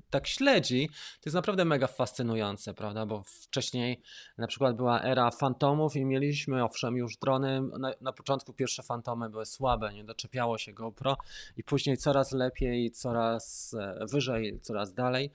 tak 0.10 0.28
śledzi, 0.28 0.90
to 0.90 1.22
jest 1.26 1.36
naprawdę 1.36 1.66
mega 1.66 1.88
fascynujące, 1.88 2.74
prawda? 2.74 3.06
Bo 3.06 3.24
wcześniej 3.24 4.02
na 4.38 4.48
przykład 4.48 4.76
była 4.76 5.02
era 5.02 5.32
fantomów 5.32 5.96
i 5.96 6.06
mieliśmy, 6.06 6.64
owszem, 6.64 6.98
już 6.98 7.18
drony. 7.18 7.62
Na, 7.80 7.92
na 8.02 8.14
początku 8.14 8.54
pierwsze 8.54 8.84
fantomy 8.84 9.30
były 9.30 9.46
słabe, 9.46 9.94
nie 9.94 10.04
doczepiało 10.04 10.58
się 10.58 10.74
GoPro 10.74 11.18
i 11.58 11.64
później 11.64 11.98
coraz 11.98 12.32
lepiej, 12.32 12.92
coraz 12.92 13.74
e, 13.80 14.06
wyżej, 14.12 14.60
coraz 14.62 14.94
dalej. 14.94 15.32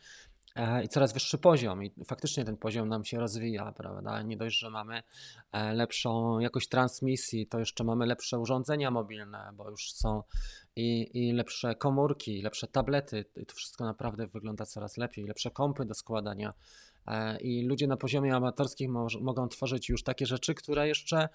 E, 0.57 0.85
i 0.85 0.89
coraz 0.89 1.13
wyższy 1.13 1.39
poziom 1.39 1.85
i 1.85 1.91
faktycznie 2.05 2.45
ten 2.45 2.57
poziom 2.57 2.89
nam 2.89 3.05
się 3.05 3.19
rozwija, 3.19 3.73
prawda? 3.73 4.23
Nie 4.23 4.37
dość, 4.37 4.59
że 4.59 4.71
mamy 4.71 5.03
e, 5.53 5.75
lepszą 5.75 6.39
jakość 6.39 6.69
transmisji, 6.69 7.47
to 7.47 7.59
jeszcze 7.59 7.85
mamy 7.85 8.07
lepsze 8.07 8.39
urządzenia 8.39 8.91
mobilne, 8.91 9.51
bo 9.55 9.71
już 9.71 9.93
są 9.93 10.23
i, 10.77 11.11
i 11.15 11.33
lepsze 11.33 11.75
komórki, 11.75 12.43
lepsze 12.43 12.67
tablety, 12.67 13.25
I 13.37 13.47
to 13.47 13.55
wszystko 13.55 13.85
naprawdę 13.85 14.27
wygląda 14.27 14.67
coraz 14.67 14.97
lepiej, 14.97 15.27
lepsze 15.27 15.51
kompy 15.51 15.85
do 15.85 15.95
składania 15.95 16.55
e, 17.07 17.41
i 17.41 17.67
ludzie 17.67 17.87
na 17.87 17.97
poziomie 17.97 18.37
amatorskim 18.37 18.93
mo 18.93 19.07
mogą 19.21 19.49
tworzyć 19.49 19.89
już 19.89 20.03
takie 20.03 20.27
rzeczy, 20.27 20.55
które 20.55 20.89
jeszcze 20.89 21.29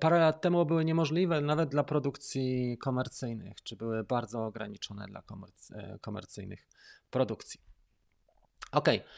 parę 0.00 0.18
lat 0.18 0.40
temu 0.40 0.66
były 0.66 0.84
niemożliwe 0.84 1.40
nawet 1.40 1.68
dla 1.68 1.84
produkcji 1.84 2.78
komercyjnych, 2.78 3.62
czy 3.62 3.76
były 3.76 4.04
bardzo 4.04 4.46
ograniczone 4.46 5.06
dla 5.06 5.22
komerc 5.22 5.72
komercyjnych 6.00 6.68
produkcji. 7.10 7.71
Okej. 8.72 8.96
Okay. 8.96 9.08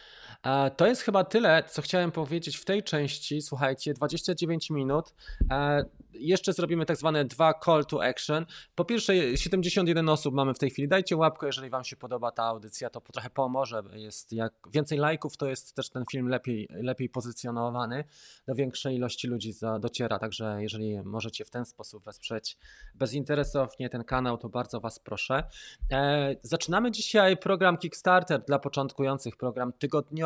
E, 0.43 0.71
to 0.71 0.87
jest 0.87 1.03
chyba 1.03 1.25
tyle, 1.25 1.63
co 1.69 1.83
chciałem 1.83 2.13
powiedzieć 2.13 2.57
w 2.57 2.65
tej 2.65 2.83
części. 2.83 3.43
Słuchajcie, 3.43 3.95
29 3.95 4.71
minut. 4.71 5.15
E, 5.51 5.85
jeszcze 6.13 6.53
zrobimy 6.53 6.87
tak 6.87 6.97
zwane 6.97 7.25
dwa 7.25 7.55
call 7.65 7.87
to 7.87 8.05
action. 8.05 8.47
Po 8.75 8.85
pierwsze, 8.85 9.37
71 9.37 10.09
osób 10.09 10.35
mamy 10.35 10.55
w 10.55 10.59
tej 10.59 10.71
chwili. 10.71 10.89
Dajcie 10.89 11.17
łapkę, 11.17 11.47
jeżeli 11.47 11.71
Wam 11.71 11.85
się 11.85 11.97
podoba 11.97 12.31
ta 12.31 12.43
audycja, 12.43 12.91
to 12.91 13.01
trochę 13.01 13.31
pomoże. 13.31 13.83
Jest 13.93 14.33
jak 14.33 14.53
więcej 14.73 14.99
lajków, 14.99 15.37
to 15.37 15.47
jest 15.47 15.75
też 15.75 15.91
ten 15.91 16.05
film 16.11 16.29
lepiej, 16.29 16.69
lepiej 16.71 17.09
pozycjonowany, 17.09 18.05
do 18.47 18.55
większej 18.55 18.97
ilości 18.97 19.29
ludzi 19.29 19.53
dociera. 19.81 20.19
Także 20.19 20.57
jeżeli 20.61 21.03
możecie 21.03 21.45
w 21.45 21.51
ten 21.51 21.65
sposób 21.65 22.05
wesprzeć 22.05 22.59
bezinteresownie 22.95 23.89
ten 23.89 24.05
kanał, 24.05 24.39
to 24.39 24.49
bardzo 24.49 24.81
Was 24.81 24.99
proszę. 24.99 25.43
E, 25.93 26.37
zaczynamy 26.43 26.91
dzisiaj 26.91 27.37
program 27.37 27.79
Kickstarter 27.79 28.45
dla 28.45 28.59
początkujących, 28.59 29.37
program 29.37 29.73
tygodniowy. 29.73 30.24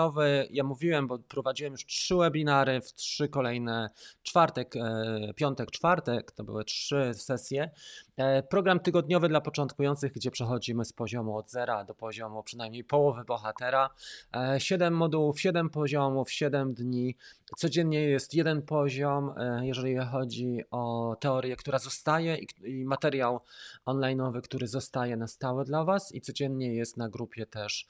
Ja 0.50 0.64
mówiłem, 0.64 1.06
bo 1.06 1.18
prowadziłem 1.18 1.72
już 1.72 1.86
trzy 1.86 2.16
webinary 2.16 2.80
w 2.80 2.94
trzy 2.94 3.28
kolejne 3.28 3.90
czwartek, 4.22 4.76
e, 4.76 5.34
piątek, 5.34 5.70
czwartek, 5.70 6.32
to 6.32 6.44
były 6.44 6.64
trzy 6.64 7.14
sesje. 7.14 7.70
E, 8.16 8.42
program 8.42 8.80
tygodniowy 8.80 9.28
dla 9.28 9.40
początkujących, 9.40 10.12
gdzie 10.12 10.30
przechodzimy 10.30 10.84
z 10.84 10.92
poziomu 10.92 11.36
od 11.36 11.50
zera 11.50 11.84
do 11.84 11.94
poziomu 11.94 12.42
przynajmniej 12.42 12.84
połowy 12.84 13.24
bohatera. 13.24 13.90
E, 14.36 14.60
siedem 14.60 14.94
modułów, 14.94 15.40
siedem 15.40 15.70
poziomów, 15.70 16.30
siedem 16.30 16.74
dni. 16.74 17.16
Codziennie 17.56 18.00
jest 18.00 18.34
jeden 18.34 18.62
poziom, 18.62 19.34
jeżeli 19.62 19.96
chodzi 19.96 20.60
o 20.70 21.16
teorię, 21.20 21.56
która 21.56 21.78
zostaje 21.78 22.38
i 22.64 22.84
materiał 22.84 23.40
online'owy, 23.86 24.40
który 24.40 24.66
zostaje 24.66 25.16
na 25.16 25.26
stałe 25.26 25.64
dla 25.64 25.84
Was 25.84 26.14
i 26.14 26.20
codziennie 26.20 26.74
jest 26.74 26.96
na 26.96 27.08
grupie 27.08 27.46
też 27.46 27.86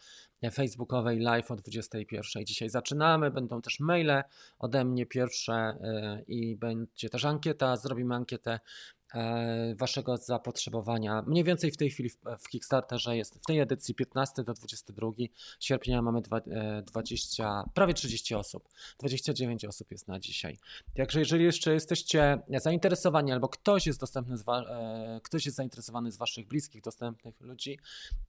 facebookowej 0.52 1.18
live 1.18 1.50
o 1.50 1.56
21. 1.56 2.44
Dzisiaj 2.44 2.68
zaczynamy, 2.68 3.30
będą 3.30 3.62
też 3.62 3.80
maile 3.80 4.22
ode 4.58 4.84
mnie 4.84 5.06
pierwsze 5.06 5.78
i 6.26 6.56
będzie 6.56 7.10
też 7.10 7.24
ankieta, 7.24 7.76
zrobimy 7.76 8.14
ankietę 8.14 8.52
e, 8.52 8.60
waszego 9.76 10.16
zapotrzebowania. 10.16 11.22
Mniej 11.26 11.44
więcej 11.44 11.70
w 11.70 11.76
tej 11.76 11.90
chwili 11.90 12.10
w, 12.10 12.48
Kickstarterze 12.48 13.16
jest 13.16 13.34
w 13.34 13.46
tej 13.46 13.60
edycji 13.60 13.94
15 13.94 14.44
do 14.44 14.54
22 14.54 15.10
sierpnia 15.60 16.02
mamy 16.02 16.20
dwa- 16.20 16.40
e, 16.50 16.82
20, 16.82 17.64
prawie 17.74 17.94
30 17.94 18.34
osób. 18.34 18.68
29 18.98 19.64
osób 19.64 19.90
jest 19.90 20.08
na 20.08 20.20
dzisiaj. 20.20 20.58
Także 20.96 21.18
jeżeli 21.18 21.44
jeszcze 21.44 21.74
jesteście 21.74 22.38
zainteresowani 22.48 23.32
albo 23.32 23.48
ktoś 23.48 23.86
jest 23.86 24.00
dostępny 24.00 24.36
e, 24.48 25.20
ktoś 25.22 25.46
jest 25.46 25.56
zainteresowany 25.56 26.12
z 26.12 26.16
waszych 26.16 26.46
bliskich, 26.46 26.82
dostępnych 26.82 27.40
ludzi, 27.40 27.78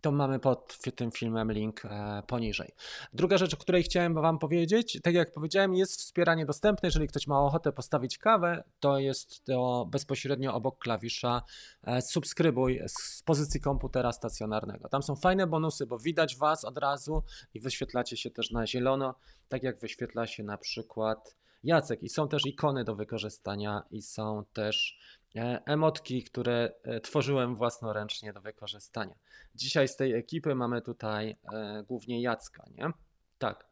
to 0.01 0.11
mamy 0.11 0.39
pod 0.39 0.77
tym 0.95 1.11
filmem 1.11 1.51
link 1.51 1.85
e, 1.85 2.23
poniżej. 2.27 2.69
Druga 3.13 3.37
rzecz, 3.37 3.53
o 3.53 3.57
której 3.57 3.83
chciałem 3.83 4.13
wam 4.13 4.39
powiedzieć, 4.39 4.99
tak 5.03 5.13
jak 5.13 5.33
powiedziałem, 5.33 5.73
jest 5.73 5.99
wspieranie 5.99 6.45
dostępne. 6.45 6.87
Jeżeli 6.87 7.07
ktoś 7.07 7.27
ma 7.27 7.39
ochotę 7.41 7.71
postawić 7.71 8.17
kawę, 8.17 8.63
to 8.79 8.99
jest 8.99 9.45
to 9.45 9.87
bezpośrednio 9.91 10.53
obok 10.53 10.68
klawisza 10.71 11.41
e, 11.83 12.01
subskrybuj 12.01 12.81
z 12.87 13.23
pozycji 13.23 13.61
komputera 13.61 14.11
stacjonarnego. 14.11 14.89
Tam 14.89 15.03
są 15.03 15.15
fajne 15.15 15.47
bonusy, 15.47 15.85
bo 15.85 15.99
widać 15.99 16.37
was 16.37 16.65
od 16.65 16.77
razu 16.77 17.23
i 17.53 17.59
wyświetlacie 17.59 18.17
się 18.17 18.31
też 18.31 18.51
na 18.51 18.67
zielono, 18.67 19.15
tak 19.47 19.63
jak 19.63 19.79
wyświetla 19.79 20.27
się 20.27 20.43
na 20.43 20.57
przykład 20.57 21.35
Jacek. 21.63 22.03
I 22.03 22.09
są 22.09 22.27
też 22.27 22.45
ikony 22.45 22.83
do 22.83 22.95
wykorzystania 22.95 23.83
i 23.91 24.01
są 24.01 24.45
też 24.53 24.99
e, 25.35 25.61
emotki, 25.65 26.23
które 26.23 26.71
e, 26.83 26.99
tworzyłem 26.99 27.55
własnoręcznie 27.55 28.33
do 28.33 28.41
wykorzystania. 28.41 29.15
Dzisiaj 29.55 29.87
z 29.87 29.95
tej 29.95 30.13
ekipy 30.13 30.55
mamy 30.55 30.81
tutaj 30.81 31.37
głównie 31.87 32.21
Jacka, 32.21 32.63
nie? 32.77 32.91
Tak. 33.37 33.68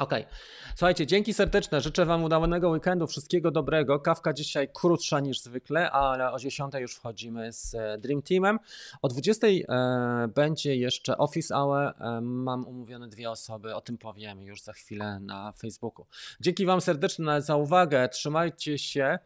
Okej. 0.00 0.26
Słuchajcie, 0.74 1.06
dzięki 1.06 1.34
serdeczne. 1.34 1.80
Życzę 1.80 2.06
Wam 2.06 2.24
udanego 2.24 2.68
weekendu, 2.68 3.06
wszystkiego 3.06 3.50
dobrego. 3.50 4.00
Kawka 4.00 4.32
dzisiaj 4.32 4.68
krótsza 4.74 5.20
niż 5.20 5.40
zwykle, 5.40 5.90
ale 5.90 6.32
o 6.32 6.38
10 6.38 6.74
już 6.74 6.94
wchodzimy 6.94 7.52
z 7.52 7.74
e, 7.74 7.98
Dream 7.98 8.22
Teamem. 8.22 8.58
O 9.02 9.08
20 9.08 9.46
e, 9.46 10.28
będzie 10.34 10.76
jeszcze 10.76 11.18
Office 11.18 11.54
Hour. 11.54 11.78
E, 11.78 12.20
mam 12.20 12.66
umówione 12.66 13.08
dwie 13.08 13.30
osoby, 13.30 13.74
o 13.74 13.80
tym 13.80 13.98
powiem 13.98 14.42
już 14.42 14.62
za 14.62 14.72
chwilę 14.72 15.20
na 15.20 15.52
Facebooku. 15.52 16.06
Dzięki 16.40 16.66
Wam 16.66 16.80
serdecznie 16.80 17.40
za 17.40 17.56
uwagę. 17.56 18.08
Trzymajcie 18.08 18.78
się. 18.78 19.18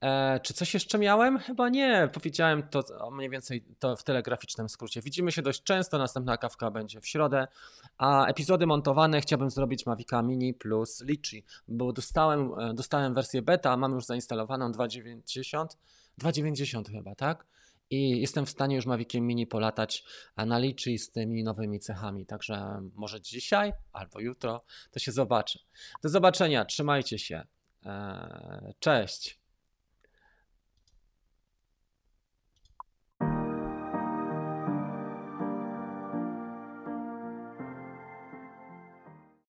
E, 0.00 0.40
czy 0.40 0.54
coś 0.54 0.74
jeszcze 0.74 0.98
miałem? 0.98 1.38
Chyba 1.38 1.68
nie. 1.68 2.08
Powiedziałem 2.12 2.62
to 2.62 3.10
mniej 3.10 3.30
więcej 3.30 3.64
to 3.78 3.96
w 3.96 4.04
telegraficznym 4.04 4.68
skrócie. 4.68 5.00
Widzimy 5.00 5.32
się 5.32 5.42
dość 5.42 5.62
często. 5.62 5.98
Następna 5.98 6.36
kawka 6.36 6.70
będzie 6.70 7.00
w 7.00 7.06
środę. 7.06 7.48
A 7.98 8.26
epizody 8.26 8.66
montowane 8.66 9.20
chciałbym 9.20 9.50
zrobić 9.50 9.86
Mavica 9.86 10.22
Mini 10.22 10.54
plus 10.54 11.00
Litchi, 11.00 11.44
bo 11.68 11.92
dostałem, 11.92 12.52
e, 12.58 12.74
dostałem 12.74 13.14
wersję 13.14 13.42
beta, 13.42 13.76
mam 13.76 13.92
już 13.92 14.04
zainstalowaną 14.04 14.72
2.90, 14.72 15.66
2.90 16.18 16.90
chyba, 16.90 17.14
tak? 17.14 17.46
I 17.90 18.20
jestem 18.20 18.46
w 18.46 18.50
stanie 18.50 18.76
już 18.76 18.86
Maviciem 18.86 19.26
Mini 19.26 19.46
polatać 19.46 20.04
a 20.36 20.46
na 20.46 20.58
Litchi 20.58 20.98
z 20.98 21.10
tymi 21.10 21.44
nowymi 21.44 21.80
cechami. 21.80 22.26
Także 22.26 22.82
może 22.94 23.20
dzisiaj 23.20 23.72
albo 23.92 24.20
jutro 24.20 24.64
to 24.90 24.98
się 24.98 25.12
zobaczy. 25.12 25.58
Do 26.02 26.08
zobaczenia. 26.08 26.64
Trzymajcie 26.64 27.18
się. 27.18 27.46
E, 27.86 28.72
Cześć. 28.78 29.39